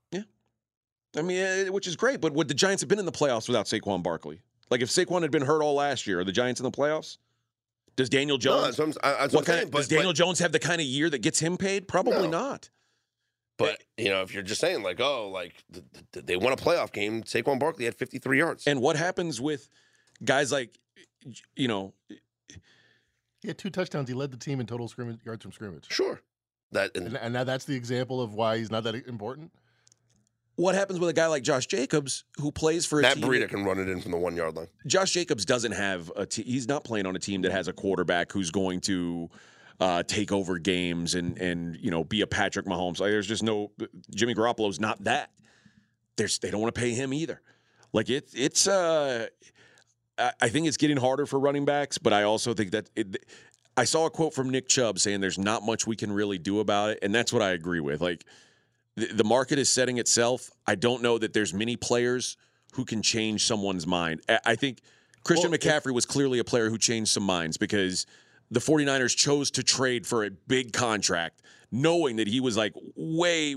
[1.16, 2.20] I mean, eh, which is great.
[2.22, 4.42] But would the Giants have been in the playoffs without Saquon Barkley?
[4.70, 7.18] Like if Saquon had been hurt all last year, are the Giants in the playoffs?
[7.96, 8.64] Does Daniel No, Jones?
[8.64, 9.64] that's what I'm, that's what what kind saying.
[9.68, 11.88] of, But, does Daniel but, Jones have the kind of year that gets him paid?
[11.88, 12.30] Probably No.
[12.30, 12.70] not.
[13.58, 16.58] but, you know, if you're just saying like, oh, like th- th- they won a
[16.58, 18.68] playoff game, Saquon Barkley had 53 yards.
[18.68, 19.68] And what happens with
[20.24, 20.78] guys like,
[21.56, 21.94] you know,
[23.42, 24.10] He had two touchdowns.
[24.10, 25.86] He led the team in total scrimmage yards from scrimmage.
[25.90, 26.22] sure,
[26.72, 29.52] that and And, and now that's the example of why he's not that important.
[30.58, 33.24] What happens with a guy like Josh Jacobs who plays for a Matt team?
[33.26, 34.68] Breida can run it in from the one yard line.
[34.88, 37.74] Josh Jacobs doesn't have a te- he's not playing on a team that has a
[37.74, 39.30] quarterback who's going to
[39.80, 43.00] uh, take over games and and you know be a Patrick Mahomes.
[43.00, 43.72] Like there's just no
[44.14, 45.32] Jimmy Garoppolo's not that.
[46.18, 47.40] There's they don't want to pay him either.
[47.94, 49.28] Like it it's uh
[50.18, 53.26] I I think it's getting harder for running backs, but I also think that it,
[53.78, 56.60] I saw a quote from Nick Chubb saying there's not much we can really do
[56.60, 58.02] about it, and that's what I agree with.
[58.02, 58.26] Like
[58.98, 60.50] the, market is setting itself.
[60.66, 62.36] I don't know that there's many players
[62.74, 64.22] who can change someone's mind.
[64.46, 64.82] I- think
[65.24, 68.06] Christian Well, if- McCaffrey was clearly a player who changed some minds because
[68.50, 73.56] the 49ers chose to trade for a big contract, knowing that he was like way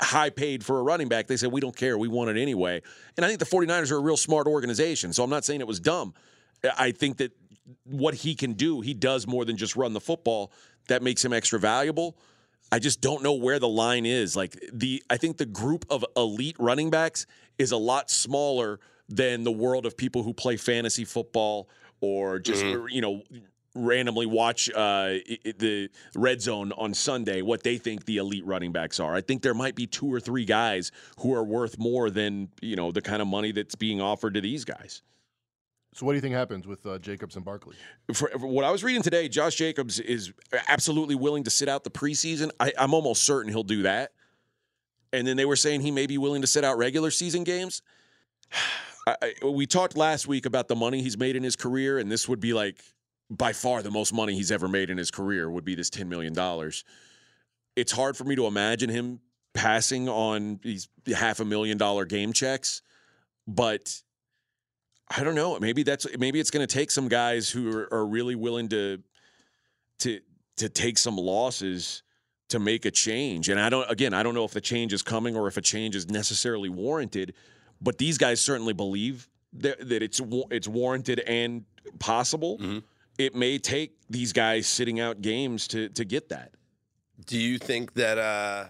[0.00, 1.26] high paid for a running back.
[1.26, 1.98] They said, We don't care.
[1.98, 2.82] We want it anyway.
[3.16, 5.12] And I think the 49ers are a real smart organization.
[5.12, 6.14] So I'm not saying it was dumb.
[6.78, 7.32] I think that
[7.84, 10.52] what he can do, he does more than just run the football.
[10.88, 12.16] That makes him extra valuable.
[12.74, 14.34] I just don't know where the line is.
[14.34, 17.24] Like the I think the group of elite running backs
[17.56, 21.68] is a lot smaller than the world of people who play fantasy football
[22.00, 23.22] or just you know
[23.76, 25.18] randomly watch uh,
[25.56, 29.14] the red zone on Sunday what they think the elite running backs are.
[29.14, 32.74] I think there might be two or three guys who are worth more than, you
[32.74, 35.00] know, the kind of money that's being offered to these guys.
[35.94, 37.76] So what do you think happens with uh, Jacobs and Barkley?
[38.12, 40.32] for, for what I was reading today, Josh Jacobs is
[40.66, 42.50] absolutely willing to sit out the preseason.
[42.58, 44.10] I, I'm almost certain he'll do that.
[45.12, 47.80] And then they were saying he may be willing to sit out regular season games.
[49.06, 52.26] I, we talked last week about the money he's made in his career, and this
[52.26, 52.82] would be like
[53.30, 56.06] by far the most money he's ever made in his career would be this $10
[56.08, 56.34] million.
[57.76, 59.20] It's hard for me to imagine him
[59.52, 62.82] passing on these half a million dollar game checks,
[63.46, 64.02] but
[65.16, 65.58] I don't know.
[65.60, 69.02] Maybe that's maybe it's going to take some guys who are, are really willing to
[70.00, 70.20] to
[70.56, 72.02] to take some losses
[72.48, 73.48] to make a change.
[73.48, 75.60] And I don't again, I don't know if the change is coming or if a
[75.60, 77.34] change is necessarily warranted,
[77.80, 81.64] but these guys certainly believe that, that it's it's warranted and
[81.98, 82.58] possible.
[82.58, 82.82] Mhm.
[83.16, 86.54] It may take these guys sitting out games to to get that.
[87.26, 88.66] Do you think that uh,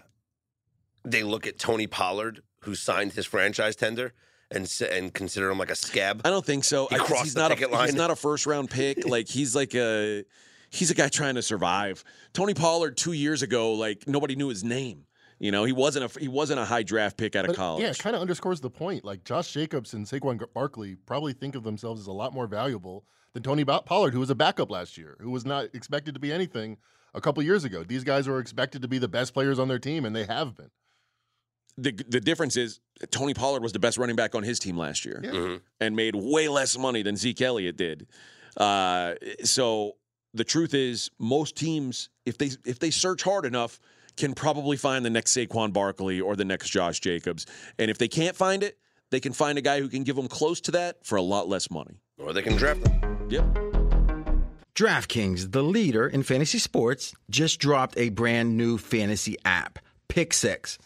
[1.03, 4.13] they look at Tony Pollard, who signed his franchise tender,
[4.51, 6.21] and and consider him like a scab?
[6.25, 6.87] I don't think so.
[6.87, 9.05] He I- crossed he's the not a picket he's not a first round pick.
[9.07, 10.23] like he's like a
[10.69, 12.03] he's a guy trying to survive.
[12.33, 15.05] Tony Pollard two years ago, like nobody knew his name.
[15.37, 17.83] You know, he wasn't a he wasn't a high draft pick out of But, college.
[17.83, 19.03] Yeah, it kind of underscores the point.
[19.03, 23.03] Like Josh Jacobs and Saquon Barkley probably think of themselves as a lot more valuable
[23.33, 26.21] than Tony Ba- Pollard, who was a backup last year, who was not expected to
[26.21, 26.77] be anything
[27.13, 27.83] a couple years ago.
[27.83, 30.55] These guys were expected to be the best players on their team, and they have
[30.55, 30.69] been.
[31.77, 32.79] The the difference is
[33.11, 35.31] Tony Pollard was the best running back on his team last year Yeah.
[35.31, 35.61] Mhm.
[35.81, 38.07] and made way less money than Zeke Elliott did.
[38.57, 39.97] Uh, so
[40.33, 43.79] the truth is, most teams, if they if they search hard enough,
[44.15, 47.45] can probably find the next Saquon Barkley or the next Josh Jacobs.
[47.77, 48.77] And if they can't find it,
[49.11, 51.49] they can find a guy who can give them close to that for a lot
[51.49, 51.99] less money.
[52.17, 53.27] Or they can draft them.
[53.29, 53.43] Yep.
[54.75, 60.77] DraftKings, the leader in fantasy sports, just dropped a brand new fantasy app, Pick Six.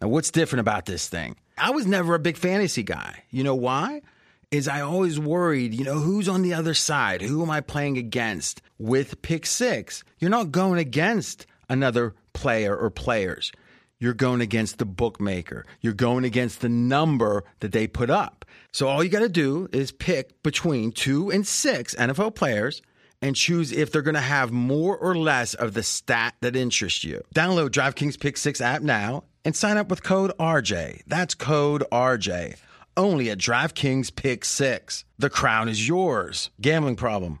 [0.00, 1.36] Now, what's different about this thing?
[1.56, 3.24] I was never a big fantasy guy.
[3.30, 4.02] You know why?
[4.50, 7.22] is I always worried, you know, who's on the other side?
[7.22, 8.62] Who am I playing against?
[8.78, 13.52] With pick six, you're not going against another player or players.
[13.98, 15.64] You're going against the bookmaker.
[15.80, 18.44] You're going against the number that they put up.
[18.72, 22.82] So all you got to do is pick between two and six NFL players
[23.22, 27.04] and choose if they're going to have more or less of the stat that interests
[27.04, 27.22] you.
[27.34, 31.02] Download DraftKings Pick 6 app now and sign up with code RJ.
[31.06, 32.56] That's code RJ.
[32.96, 35.04] Only at DraftKings Pick 6.
[35.18, 36.50] The crown is yours.
[36.60, 37.40] Gambling problem?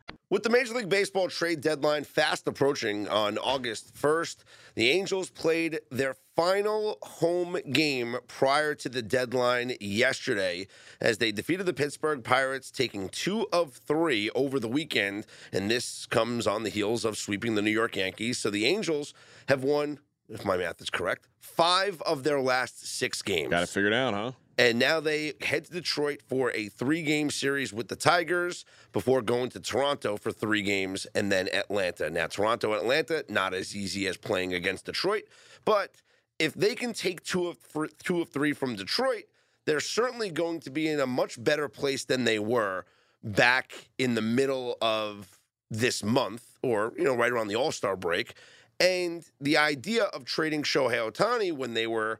[0.31, 4.37] With the Major League Baseball trade deadline fast approaching on August 1st,
[4.75, 10.67] the Angels played their final home game prior to the deadline yesterday
[11.01, 15.25] as they defeated the Pittsburgh Pirates, taking two of three over the weekend.
[15.51, 18.37] And this comes on the heels of sweeping the New York Yankees.
[18.37, 19.13] So the Angels
[19.49, 23.49] have won, if my math is correct, five of their last six games.
[23.49, 24.31] Got to figure it out, huh?
[24.61, 29.23] And now they head to Detroit for a three game series with the Tigers before
[29.23, 32.11] going to Toronto for three games and then Atlanta.
[32.11, 35.23] Now, Toronto and Atlanta, not as easy as playing against Detroit,
[35.65, 35.95] but
[36.37, 37.57] if they can take two of,
[38.03, 39.23] two of three from Detroit,
[39.65, 42.85] they're certainly going to be in a much better place than they were
[43.23, 45.39] back in the middle of
[45.71, 48.35] this month or, you know, right around the All Star break.
[48.79, 52.19] And the idea of trading Shohei Ohtani when they were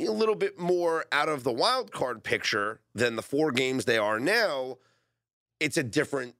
[0.00, 3.98] a little bit more out of the wild card picture than the four games they
[3.98, 4.76] are now,
[5.60, 6.34] it's a different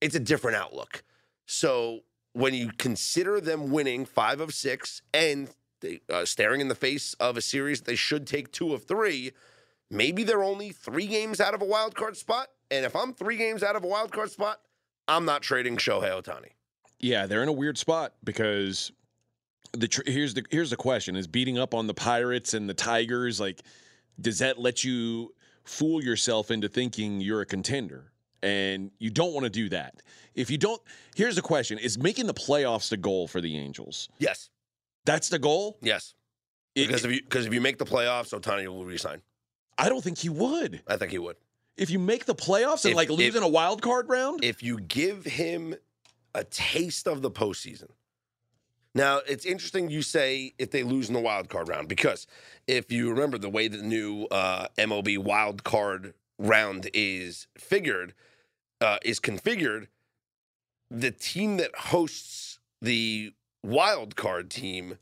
[0.00, 1.02] it's a different outlook.
[1.46, 2.00] So
[2.34, 7.14] when you consider them winning five of six and they, uh, staring in the face
[7.14, 9.32] of a series they should take two of three,
[9.90, 12.48] maybe they're only three games out of a wild card spot.
[12.70, 14.60] And if I'm three games out of a wild card spot,
[15.08, 16.50] I'm not trading Shohei Ohtani.
[17.00, 18.92] Yeah, they're in a weird spot because
[19.72, 22.74] the tr- here's the here's the question: Is beating up on the Pirates and the
[22.74, 23.62] Tigers like
[24.20, 28.12] does that let you fool yourself into thinking you're a contender?
[28.42, 30.02] And you don't want to do that.
[30.36, 30.80] If you don't,
[31.16, 34.08] here's the question: Is making the playoffs the goal for the Angels?
[34.18, 34.48] Yes,
[35.04, 35.76] that's the goal.
[35.82, 36.14] Yes,
[36.76, 39.22] It- because if you because if you make the playoffs, Ohtani will resign.
[39.76, 40.82] I don't think he would.
[40.86, 41.36] I think he would.
[41.76, 44.44] If you make the playoffs and If- like lose if- in a wild card round,
[44.44, 45.74] if you give him
[46.34, 47.88] a taste of the postseason.
[48.94, 52.26] Now, it's interesting you say if they lose in the wild card round, because
[52.66, 58.14] if you remember the way the new uh, MLB wild card round is figured,
[58.80, 59.88] uh, is configured,
[60.90, 64.98] the team that hosts the wild card team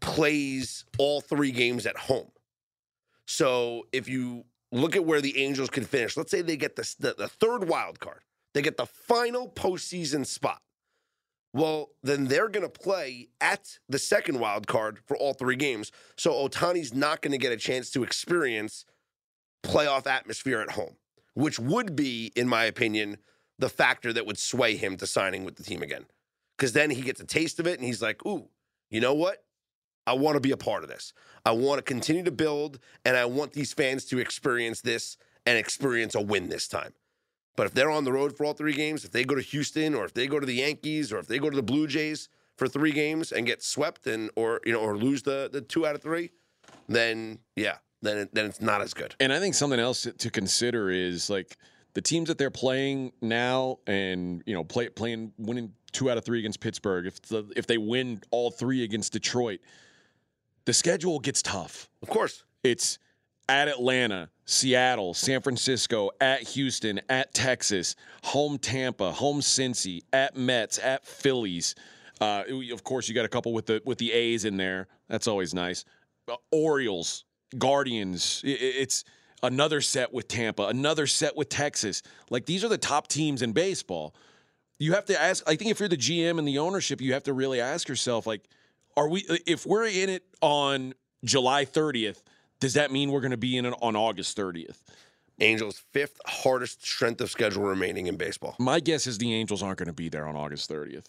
[0.00, 2.30] plays all three games at home.
[3.26, 6.94] So if you look at where the Angels could finish, let's say they get the,
[6.98, 8.22] the, the third wild card,
[8.54, 10.62] they get the final postseason spot.
[11.52, 15.90] Well, then they're going to play at the second wild card for all three games.
[16.16, 18.84] So Ohtani's not going to get a chance to experience
[19.62, 20.96] playoff atmosphere at home,
[21.34, 23.18] which would be, in my opinion,
[23.58, 26.06] the factor that would sway him to signing with the team again.
[26.56, 28.48] Because then he gets a taste of it and he's like, ooh,
[28.90, 29.44] you know what?
[30.06, 31.12] I want to be a part of this.
[31.44, 35.58] I want to continue to build and I want these fans to experience this and
[35.58, 36.94] experience a win this time.
[37.58, 39.96] But if they're on the road for all three games, if they go to Houston
[39.96, 42.28] or if they go to the Yankees or if they go to the Blue Jays
[42.56, 45.84] for three games and get swept and or you know or lose the the two
[45.84, 46.30] out of three,
[46.88, 49.16] then yeah, then it, then it's not as good.
[49.18, 51.56] And I think something else to consider is like
[51.94, 56.24] the teams that they're playing now, and you know, play, playing winning two out of
[56.24, 57.06] three against Pittsburgh.
[57.06, 59.58] If the, if they win all three against Detroit,
[60.64, 61.90] the schedule gets tough.
[62.02, 63.00] Of course, It's
[63.48, 70.78] at Atlanta, Seattle, San Francisco, at Houston, at Texas, home Tampa, home Cincy, at Mets,
[70.78, 71.74] at Phillies.
[72.20, 74.88] Uh, of course, you got a couple with the with the A's in there.
[75.08, 75.84] That's always nice.
[76.30, 77.24] Uh, Orioles,
[77.56, 78.42] Guardians.
[78.44, 79.04] It's
[79.42, 82.02] another set with Tampa, another set with Texas.
[82.30, 84.14] Like these are the top teams in baseball.
[84.78, 85.42] You have to ask.
[85.46, 88.26] I think if you're the GM and the ownership, you have to really ask yourself,
[88.26, 88.42] like,
[88.96, 89.24] are we?
[89.46, 92.22] If we're in it on July 30th,
[92.60, 94.78] does that mean we're going to be in it on August 30th?
[95.40, 98.56] Angels fifth hardest strength of schedule remaining in baseball.
[98.58, 101.04] My guess is the Angels aren't going to be there on August 30th.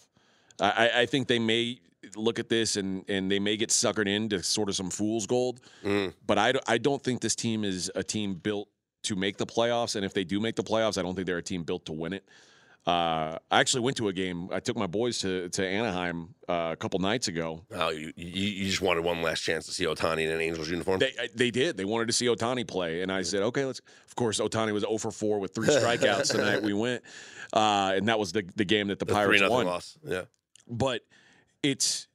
[0.60, 1.80] I, I- I think they may
[2.16, 5.60] look at this and and they may get suckered into sort of some fool's gold.
[5.84, 6.14] Mm.
[6.26, 8.68] But I, I don't think this team is a team built
[9.02, 9.96] to make the playoffs.
[9.96, 11.92] And if they do make the playoffs, I don't think they're a team built to
[11.92, 12.24] win it.
[12.86, 14.48] Uh, I actually went to a game.
[14.50, 17.62] I took my boys to to Anaheim uh, a couple nights ago.
[17.72, 20.70] Oh, you, you you just wanted one last chance to see Ohtani in an Angels
[20.70, 20.98] uniform.
[20.98, 21.76] They they did.
[21.76, 23.80] They wanted to see Ohtani play, and I said, okay, let's.
[24.08, 27.02] Of course, Ohtani was 0 for 4 with three strikeouts the night we went,
[27.52, 29.66] uh, and that was the the game that the, the Pirates won.
[29.66, 29.98] loss.
[30.02, 30.22] Yeah.
[30.66, 31.02] But
[31.62, 32.08] it's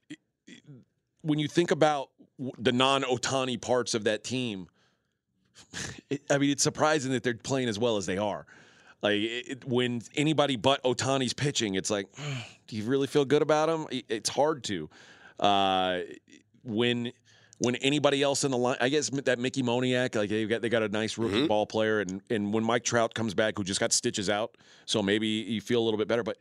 [1.22, 2.10] when you think about
[2.58, 4.68] the non-Ohtani parts of that team.
[6.08, 8.46] It, I mean, it's surprising that they're playing as well as they are.
[9.02, 12.06] Like it, when anybody but Ohtani's pitching, it's like,
[12.66, 13.86] do you really feel good about him?
[14.08, 14.88] It's hard to.
[15.38, 16.00] Uh,
[16.64, 17.12] when
[17.58, 20.68] when anybody else in the line, I guess that Mickey Moniak, like they got they
[20.68, 21.48] got a nice rookie Mhm.
[21.48, 24.56] ball player, and and when Mike Trout comes back, who just got stitches out,
[24.86, 26.22] so maybe you feel a little bit better.
[26.22, 26.38] But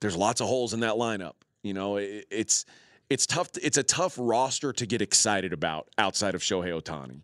[0.00, 1.34] there's lots of holes in that lineup.
[1.62, 2.64] You know, it, it's
[3.10, 3.50] it's tough.
[3.62, 7.22] It's a tough roster to get excited about outside of Shohei Ohtani,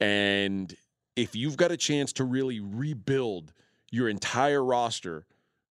[0.00, 0.74] and
[1.16, 3.52] if you've got a chance to really rebuild
[3.94, 5.26] your entire roster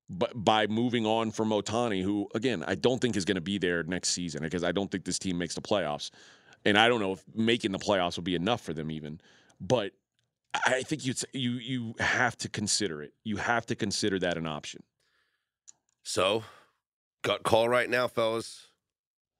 [0.09, 3.57] but by moving on from Ohtani, who again I don't think is going to be
[3.57, 6.11] there next season because I don't think this team makes the playoffs,
[6.65, 9.19] and I don't know if making the playoffs will be enough for them even.
[9.59, 9.93] But
[10.65, 13.13] I think you you you have to consider it.
[13.23, 14.83] You have to consider that an option.
[16.03, 16.43] So,
[17.23, 18.67] gut call right now, fellas.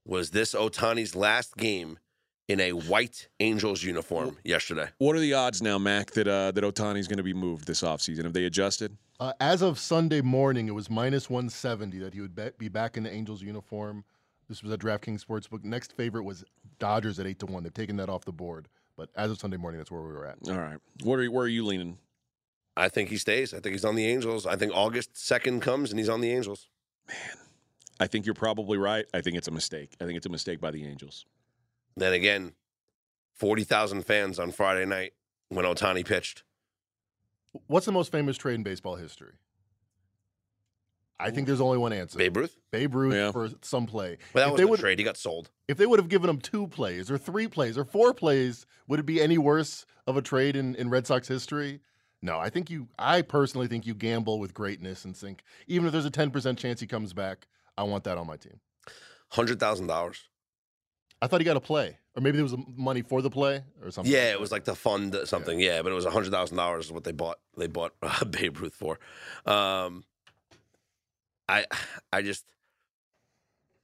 [0.05, 1.97] Was this Ohtani's last game
[2.47, 4.89] in a white Angels uniform yesterday?
[4.97, 7.81] What are the odds now, Mac, that uh, that Ohtani's going to be moved this
[7.81, 8.23] offseason?
[8.23, 8.97] Have they adjusted?
[9.19, 12.97] Uh, as of Sunday morning, it was minus 170 that he would be, be back
[12.97, 14.03] in the Angels uniform.
[14.49, 15.63] This was at DraftKings Sportsbook.
[15.63, 16.43] Next favorite was
[16.79, 17.63] Dodgers at 8 to 1.
[17.63, 18.67] They've taken that off the board.
[18.97, 20.37] But as of Sunday morning, that's where we were at.
[20.47, 20.77] All right.
[21.03, 21.97] What are where are you leaning?
[22.75, 23.53] I think he stays.
[23.53, 24.45] I think he's on the Angels.
[24.45, 26.69] I think August 2nd comes and he's on the Angels.
[27.07, 27.17] Man,
[27.99, 29.05] I think you're probably right.
[29.13, 29.95] I think it's a mistake.
[30.01, 31.25] I think it's a mistake by the Angels.
[31.95, 32.53] Then again,
[33.33, 35.13] 40,000 fans on Friday night
[35.49, 36.43] when Ohtani pitched.
[37.67, 39.33] What's the most famous trade in baseball history?
[41.19, 42.17] I think there's only one answer.
[42.17, 42.57] Babe Ruth?
[42.71, 43.31] Babe Ruth Yeah.
[43.31, 44.17] for some play.
[44.33, 44.99] Well, that If was they a would- trade.
[44.99, 45.51] He got sold.
[45.67, 48.99] If they would have given him two plays or three plays or four plays, would
[48.99, 51.79] it be any worse of a trade in, in Red Sox history?
[52.21, 55.91] No, I think you, I personally think you gamble with greatness and think, even if
[55.91, 58.59] there's a 10% chance he comes back, I want that on my team.
[59.31, 60.19] $100,000.
[61.23, 63.91] I thought he got a play, or maybe there was money for the play or
[63.91, 64.11] something.
[64.11, 65.57] Yeah, it was like to fund something.
[65.57, 67.39] Yeah, but it was hundred thousand dollars is what they bought.
[67.57, 68.99] They bought uh, Babe Ruth for.
[69.45, 70.03] Um,
[71.47, 71.65] I,
[72.11, 72.45] I just,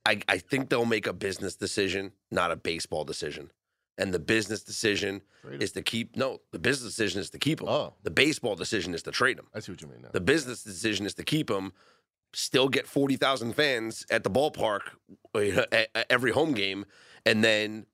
[0.06, 3.52] I, I think they'll make a business decision, not a baseball decision.
[3.98, 5.74] And the business decision Trade is him.
[5.76, 6.16] to keep.
[6.18, 7.68] No, the business decision is to keep him.
[7.70, 9.48] Oh, The baseball decision is to trade him.
[9.54, 10.10] I see what you mean now.
[10.12, 11.72] The business decision is to keep him.
[12.34, 14.82] Still get forty thousand fans at the ballpark
[15.34, 16.86] uh, every home game,
[17.26, 17.86] and then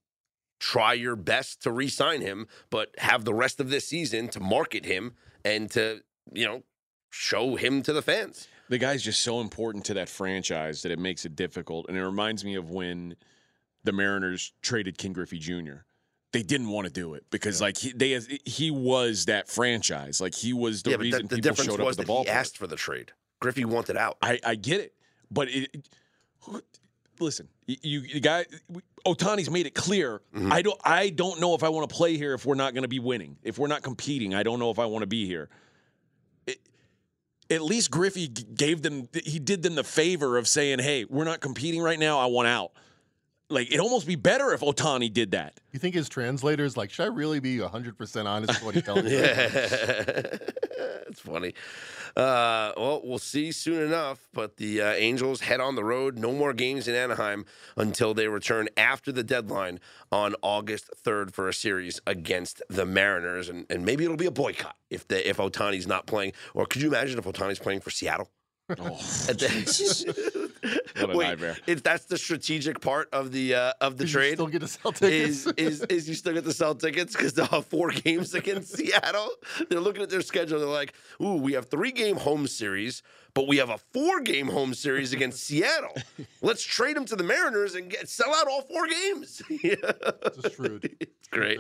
[0.59, 4.85] try your best to re-sign him, but have the rest of this season to market
[4.85, 6.01] him and to
[6.33, 6.63] you know
[7.09, 8.47] show him to the fans.
[8.67, 11.85] The guy's just so important to that franchise that it makes it difficult.
[11.87, 13.15] And it reminds me of when
[13.83, 15.83] the Mariners traded Ken Griffey Jr.
[16.31, 20.19] They didn't want to do it because, like, he, they he was that franchise.
[20.19, 22.27] Like, he was the yeah, reason the, the people showed up at the that he
[22.27, 23.13] asked for the trade.
[23.39, 24.17] Griffey wanted out.
[24.21, 24.93] I, I get it,
[25.31, 25.87] but it,
[27.19, 28.45] listen, you, you, guy,
[29.05, 30.21] Ohtani's made it clear.
[30.35, 30.51] Mhm.
[30.51, 32.83] I don't, I don't know if I want to play here if we're not going
[32.83, 33.37] to be winning.
[33.43, 35.49] If we're not competing, I don't know if I want to be here.
[36.47, 36.59] It,
[37.49, 41.41] at least Griffey gave them, he did them the favor of saying, "Hey, we're not
[41.41, 42.19] competing right now.
[42.19, 42.71] I want out."
[43.49, 45.59] Like it'd almost be better if Ohtani did that.
[45.71, 49.05] you think his translator's like, should I really be 100% honest with what he's telling
[49.05, 49.11] me?
[49.15, 49.49] Yeah,
[51.07, 51.53] it's funny.
[52.17, 54.27] Uh, well, we'll see soon enough.
[54.33, 56.17] But the uh, Angels head on the road.
[56.17, 57.45] No more games in Anaheim
[57.77, 59.79] until they return after the deadline
[60.11, 64.31] on August third for a series against the Mariners, and, and maybe it'll be a
[64.31, 66.33] boycott if the if Ohtani's not playing.
[66.53, 68.29] Or could you imagine if Ohtani's playing for Seattle?
[68.79, 68.97] Oh,
[70.63, 71.57] At the- What a Wait, nightmare.
[71.67, 74.67] If that's the strategic part of the uh, of the you trade, still get to
[74.67, 75.45] sell tickets.
[75.45, 78.73] is is is you still get to sell tickets because they'll have four games against
[78.77, 79.29] Seattle.
[79.69, 80.59] They're looking at their schedule.
[80.59, 83.03] They're like, "Ooh, we have three game home series,
[83.35, 85.93] but we have a four game home series against Seattle.
[86.41, 89.75] Let's trade them to the Mariners and get sell out all four games." yeah.
[89.83, 90.95] It's shrewd.
[91.25, 91.59] It's great.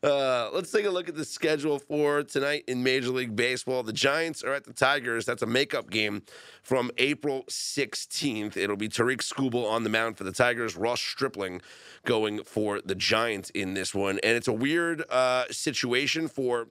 [0.00, 3.82] Uh, let's take a look at the schedule for tonight in Major League Baseball.
[3.82, 5.26] The Giants are at the Tigers.
[5.26, 6.22] That's a makeup game
[6.62, 8.56] from April 16th.
[8.56, 11.60] It'll be Tarik Skubal on the mound for the Tigers, Ross Stripling
[12.06, 14.20] going for the Giants in this one.
[14.22, 16.68] And it's a weird uh, situation for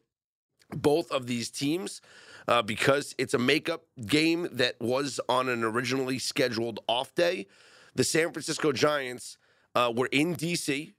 [0.69, 1.99] both of these teams
[2.47, 7.47] uh, because it's a makeup game that was on an originally scheduled off day.
[7.95, 9.37] The San Francisco Giants
[9.75, 10.93] uh, were in D.C.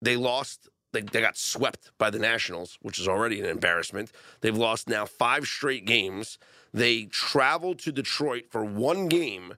[0.00, 4.10] They lost they, they got swept by the Nationals, which is already an embarrassment.
[4.40, 6.38] They've lost now five straight games.
[6.72, 9.54] They travel to Detroit for one game,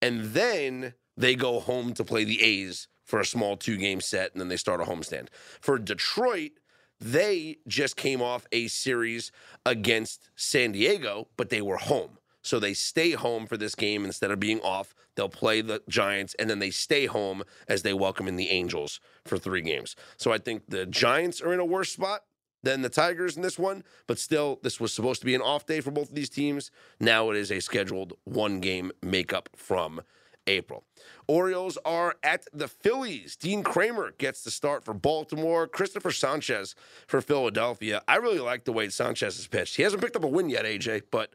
[0.00, 4.32] and then they go home to play the A's for a small two game set,
[4.32, 5.28] and then they start a homestand.
[5.60, 6.52] For Detroit,
[7.00, 9.32] they just came off a series
[9.64, 12.18] against San Diego, but they were home.
[12.42, 14.94] So they stay home for this game instead of being off.
[15.14, 19.00] They'll play the Giants and then they stay home as they welcome in the Angels
[19.24, 19.96] for three games.
[20.16, 22.22] So I think the Giants are in a worse spot
[22.62, 25.66] than the Tigers in this one, but still, this was supposed to be an off
[25.66, 26.70] day for both of these teams.
[26.98, 30.02] Now it is a scheduled one game makeup from
[30.46, 30.84] April.
[31.26, 33.36] Orioles are at the Phillies.
[33.36, 35.66] Dean Kremer gets the start for Baltimore.
[35.66, 36.74] Cristopher Sanchez
[37.06, 38.02] for Philadelphia.
[38.08, 39.76] I really like the way Sanchez has pitched.
[39.76, 41.30] He hasn't picked up a win yet, AJ, but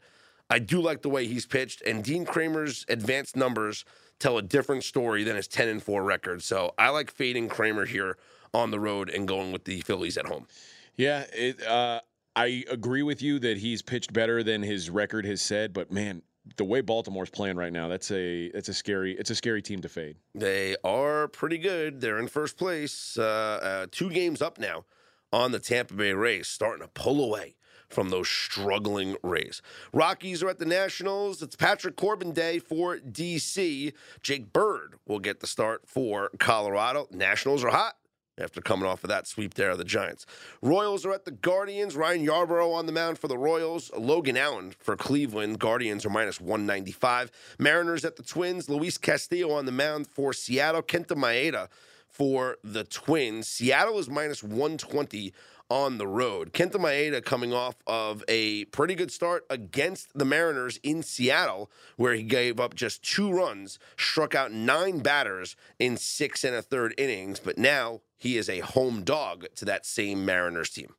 [0.49, 3.84] I do like the way he's pitched, and Dean Kremer's advanced numbers
[4.20, 6.43] tell a different story than his 10 and 4 record.
[6.43, 8.18] So I like fading Kremer here
[8.53, 10.47] on the road and going with the Phillies at home.
[10.95, 12.01] Yeah, it, uh,
[12.36, 16.22] I agree with you that he's pitched better than his record has said, but man,
[16.58, 19.82] the way Baltimore's playing right now, that's a that's a scary it's a scary team
[19.82, 20.18] to fade.
[20.34, 22.02] They are pretty good.
[22.02, 23.24] They're in first place, uh,
[23.62, 24.86] uh, two games up now
[25.34, 27.56] on the Tampa Bay Rays, starting to pull away
[27.89, 29.62] from those struggling Rays.
[29.93, 31.41] Rockies are at the Nationals.
[31.41, 33.93] It's Patrick Corbin Day for DC.
[34.22, 37.08] Jake Bird will get the start for Colorado.
[37.12, 37.96] Nationals are hot
[38.38, 40.25] after coming off of that sweep there of the Giants.
[40.61, 41.95] Royals are at the Guardians.
[41.95, 43.91] Ryan Yarbrough on the mound for the Royals.
[43.97, 45.59] Logan Allen for Cleveland.
[45.59, 47.31] Guardians are minus 195.
[47.59, 48.69] Mariners at the Twins.
[48.69, 50.81] Luis Castillo on the mound for Seattle.
[50.81, 51.69] Kenta Maeda
[52.07, 53.47] for the Twins.
[53.47, 55.33] Seattle is minus 120
[55.69, 56.53] on the road.
[56.53, 62.13] Kenta Maeda coming off of a pretty good start against the Mariners in Seattle, where
[62.13, 66.93] he gave up just two runs, struck out nine batters in six and a third
[66.97, 70.95] innings, but now he is a home dog to that same Mariners team.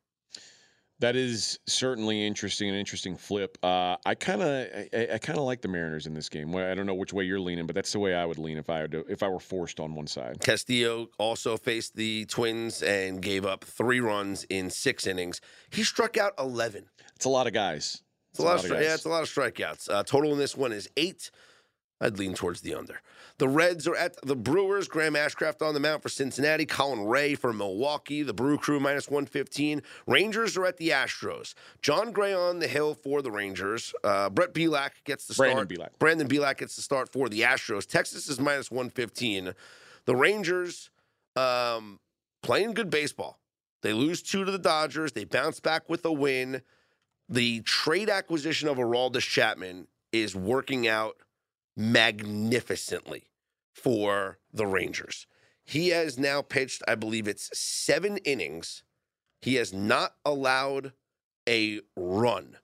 [1.01, 3.59] That is certainly interesting, an interesting flip.
[3.65, 4.49] Uh, I kind of,
[4.95, 6.55] I, I kind of like the Mariners in this game.
[6.55, 8.71] I don't know which way you're leaning, but that's the way I would lean if
[8.71, 10.39] I to, if I were forced on one side.
[10.41, 15.41] Castillo also faced the Twins and gave up three runs in six innings.
[15.71, 16.87] He struck out eleven.
[17.17, 18.03] It's a lot of guys.
[18.31, 19.91] It's, it's a, lot, of, yeah, it's a lot of strikeouts.
[19.91, 21.33] Uh, total in this one is eight.
[22.01, 23.01] I'd lean towards the under.
[23.39, 24.87] The Reds are at the Brewers.
[24.87, 26.67] Graham Ashcraft on the mound for Cincinnati.
[26.67, 28.23] Colin Rea for Milwaukee.
[28.23, 29.83] The Brew Crew minus 115.
[30.07, 31.55] Rangers are at the Astros.
[31.81, 33.95] Jon Gray on the hill for the Rangers.
[34.05, 35.53] Uh, Brett Bielak gets the start.
[35.53, 35.99] Brandon Bielak.
[35.99, 37.87] Brandon Bielak gets the start for the Astros.
[37.87, 39.55] Texas is minus 115.
[40.05, 40.91] The Rangers
[41.35, 42.01] um,
[42.43, 43.39] playing good baseball.
[43.83, 45.13] They lose two to the Dodgers.
[45.13, 46.63] They bounce back with a win.
[47.29, 51.17] The trade acquisition of Aroldis Chapman is working out
[51.77, 53.31] magnificently
[53.73, 55.27] for the Rangers.
[55.65, 58.85] He has now pitched, I believe it's seven innings.
[59.41, 60.93] He has not allowed
[61.49, 62.57] a run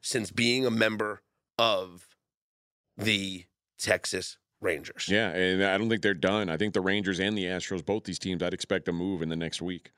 [0.00, 1.22] since being a member
[1.58, 2.08] of
[2.96, 3.44] the
[3.78, 5.08] Texas Rangers.
[5.08, 6.48] Yeah, and I don't think they're done.
[6.48, 9.28] I think the Rangers and the Astros, both these teams, I'd expect a move in
[9.28, 9.92] the next week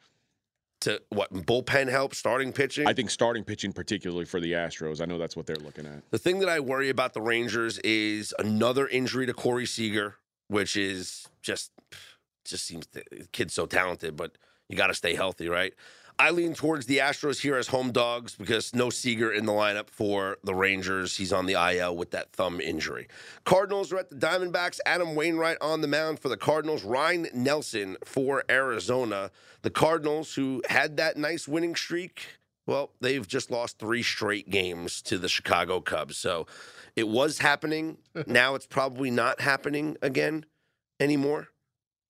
[0.81, 2.87] to what bullpen help, starting pitching?
[2.87, 5.01] I think starting pitching, particularly for the Astros.
[5.01, 6.09] I know that's what they're looking at.
[6.11, 10.17] The thing that I worry about the Rangers is another injury to Corey Seager,
[10.49, 11.73] which is just
[12.45, 13.03] just seems the
[13.33, 15.75] kid's so talented, but you got to stay healthy, right?
[16.21, 19.89] I lean towards the Astros here as home dogs because no Seager in the lineup
[19.89, 21.17] for the Rangers.
[21.17, 23.07] He's on the IL with that thumb injury.
[23.45, 24.81] Cardinals are at the Diamondbacks.
[24.85, 26.83] Adam Wainwright on the mound for the Cardinals.
[26.83, 29.31] Ryan Nelson for Arizona.
[29.63, 32.27] The Cardinals, who had that nice winning streak,
[32.67, 36.17] well, they've just lost three straight games to the Chicago Cubs.
[36.17, 36.47] So
[36.97, 37.99] it was happening.
[38.27, 40.47] now it's probably not happening again
[40.99, 41.49] anymore.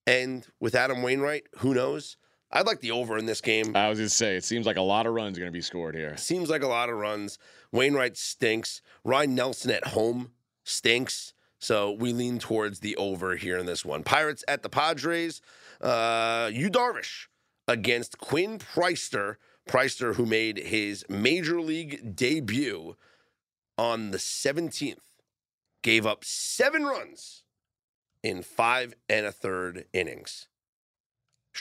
[0.06, 2.16] And with Adam Wainwright, who knows?
[2.50, 3.76] I'd like the over in this game.
[3.76, 5.56] I was going to say, it seems like a lot of runs are going to
[5.56, 6.16] be scored here.
[6.16, 7.38] Seems like a lot of runs.
[7.72, 8.80] Wainwright stinks.
[9.04, 10.32] Ryan Nelson at home
[10.64, 11.34] stinks.
[11.58, 14.02] So we lean towards the over here in this one.
[14.02, 15.42] Pirates at the Padres.
[15.80, 17.26] Uh, Yu Darvish
[17.66, 19.36] against Quinn Priester.
[19.68, 22.96] Priester, who made his major league debut
[23.76, 24.96] on the 17th,
[25.82, 27.44] gave up seven runs
[28.22, 30.47] in five and a third innings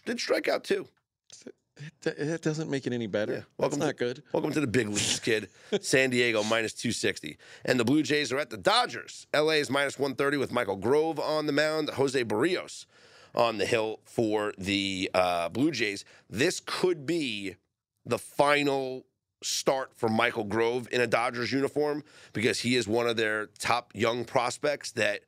[0.06, 0.88] did strike out too.
[2.04, 3.34] It doesn't make it any better.
[3.34, 3.42] Yeah.
[3.58, 4.24] Welcome That's not to, good.
[4.34, 5.50] Welcome to the big leagues, kid.
[5.82, 7.38] San Diego minus 260.
[7.66, 9.28] And the Blue Jays are at the Dodgers.
[9.34, 12.86] LA is minus 130 with Michael Grove on the mound, Jose Berrios
[13.36, 16.04] on the hill for the uh, Blue Jays.
[16.30, 17.56] This could be
[18.06, 19.06] the final
[19.44, 23.92] start for Michael Grove in a Dodgers uniform because he is one of their top
[23.94, 25.22] young prospects that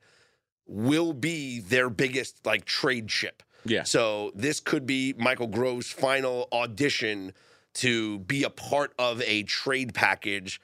[0.66, 3.82] will be their biggest like trade chip Yeah.
[3.84, 7.32] So this could be Michael Grove's final audition
[7.74, 10.60] to be a part of a trade package.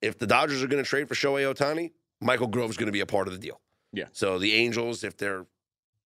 [0.00, 3.00] If the Dodgers are going to trade for Shohei Ohtani, Michael Grove's going to be
[3.00, 3.60] a part of the deal.
[3.92, 4.06] Yeah.
[4.12, 5.46] So the Angels, if they're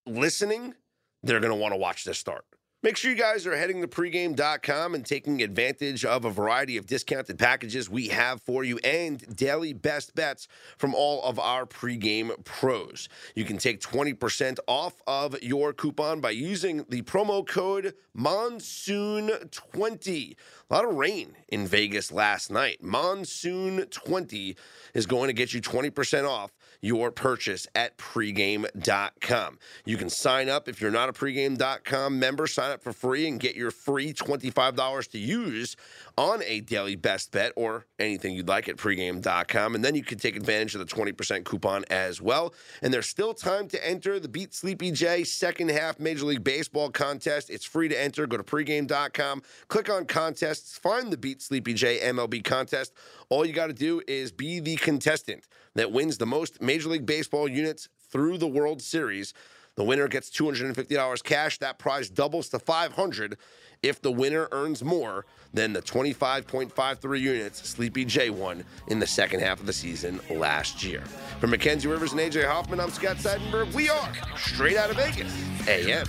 [0.05, 0.75] listening,
[1.23, 2.45] they're going to want to watch this start.
[2.81, 6.85] Make sure you guys are heading to pregame.com and taking advantage of a variety of
[6.85, 12.41] discounted packages we have for you and daily best bets from all of our pregame
[12.45, 13.09] pros.
[13.35, 20.35] You can take 20% off of your coupon by using the promo code Monsoon20.
[20.69, 22.81] A lot of rain in Vegas last night.
[22.81, 24.55] Monsoon20
[24.93, 29.59] is going to get you 20% off your purchase at pregame.com.
[29.85, 33.39] You can sign up if you're not a pregame.com member, sign up for free and
[33.39, 35.75] get your free $25 to use
[36.17, 39.75] on a daily best bet or anything you'd like at pregame.com.
[39.75, 42.53] And then you can take advantage of the 20% coupon as well.
[42.81, 46.89] And there's still time to enter the Beat Sleepy J second half Major League Baseball
[46.89, 47.49] contest.
[47.49, 48.27] It's free to enter.
[48.27, 52.93] Go to pregame.com, click on contests, find the Beat Sleepy J MLB contest.
[53.29, 55.45] All you got to do is be the contestant
[55.75, 59.33] that wins the most Major League Baseball units through the World Series.
[59.75, 61.57] The winner gets $250 cash.
[61.59, 63.37] That prize doubles to 500
[63.81, 69.39] if the winner earns more than the 25.53 units Sleepy J won in the second
[69.39, 71.01] half of the season last year.
[71.39, 73.73] For Mackenzie Rivers and AJ Hoffman, I'm Scott Seidenberg.
[73.73, 75.33] We are straight out of Vegas,
[75.67, 76.05] AM.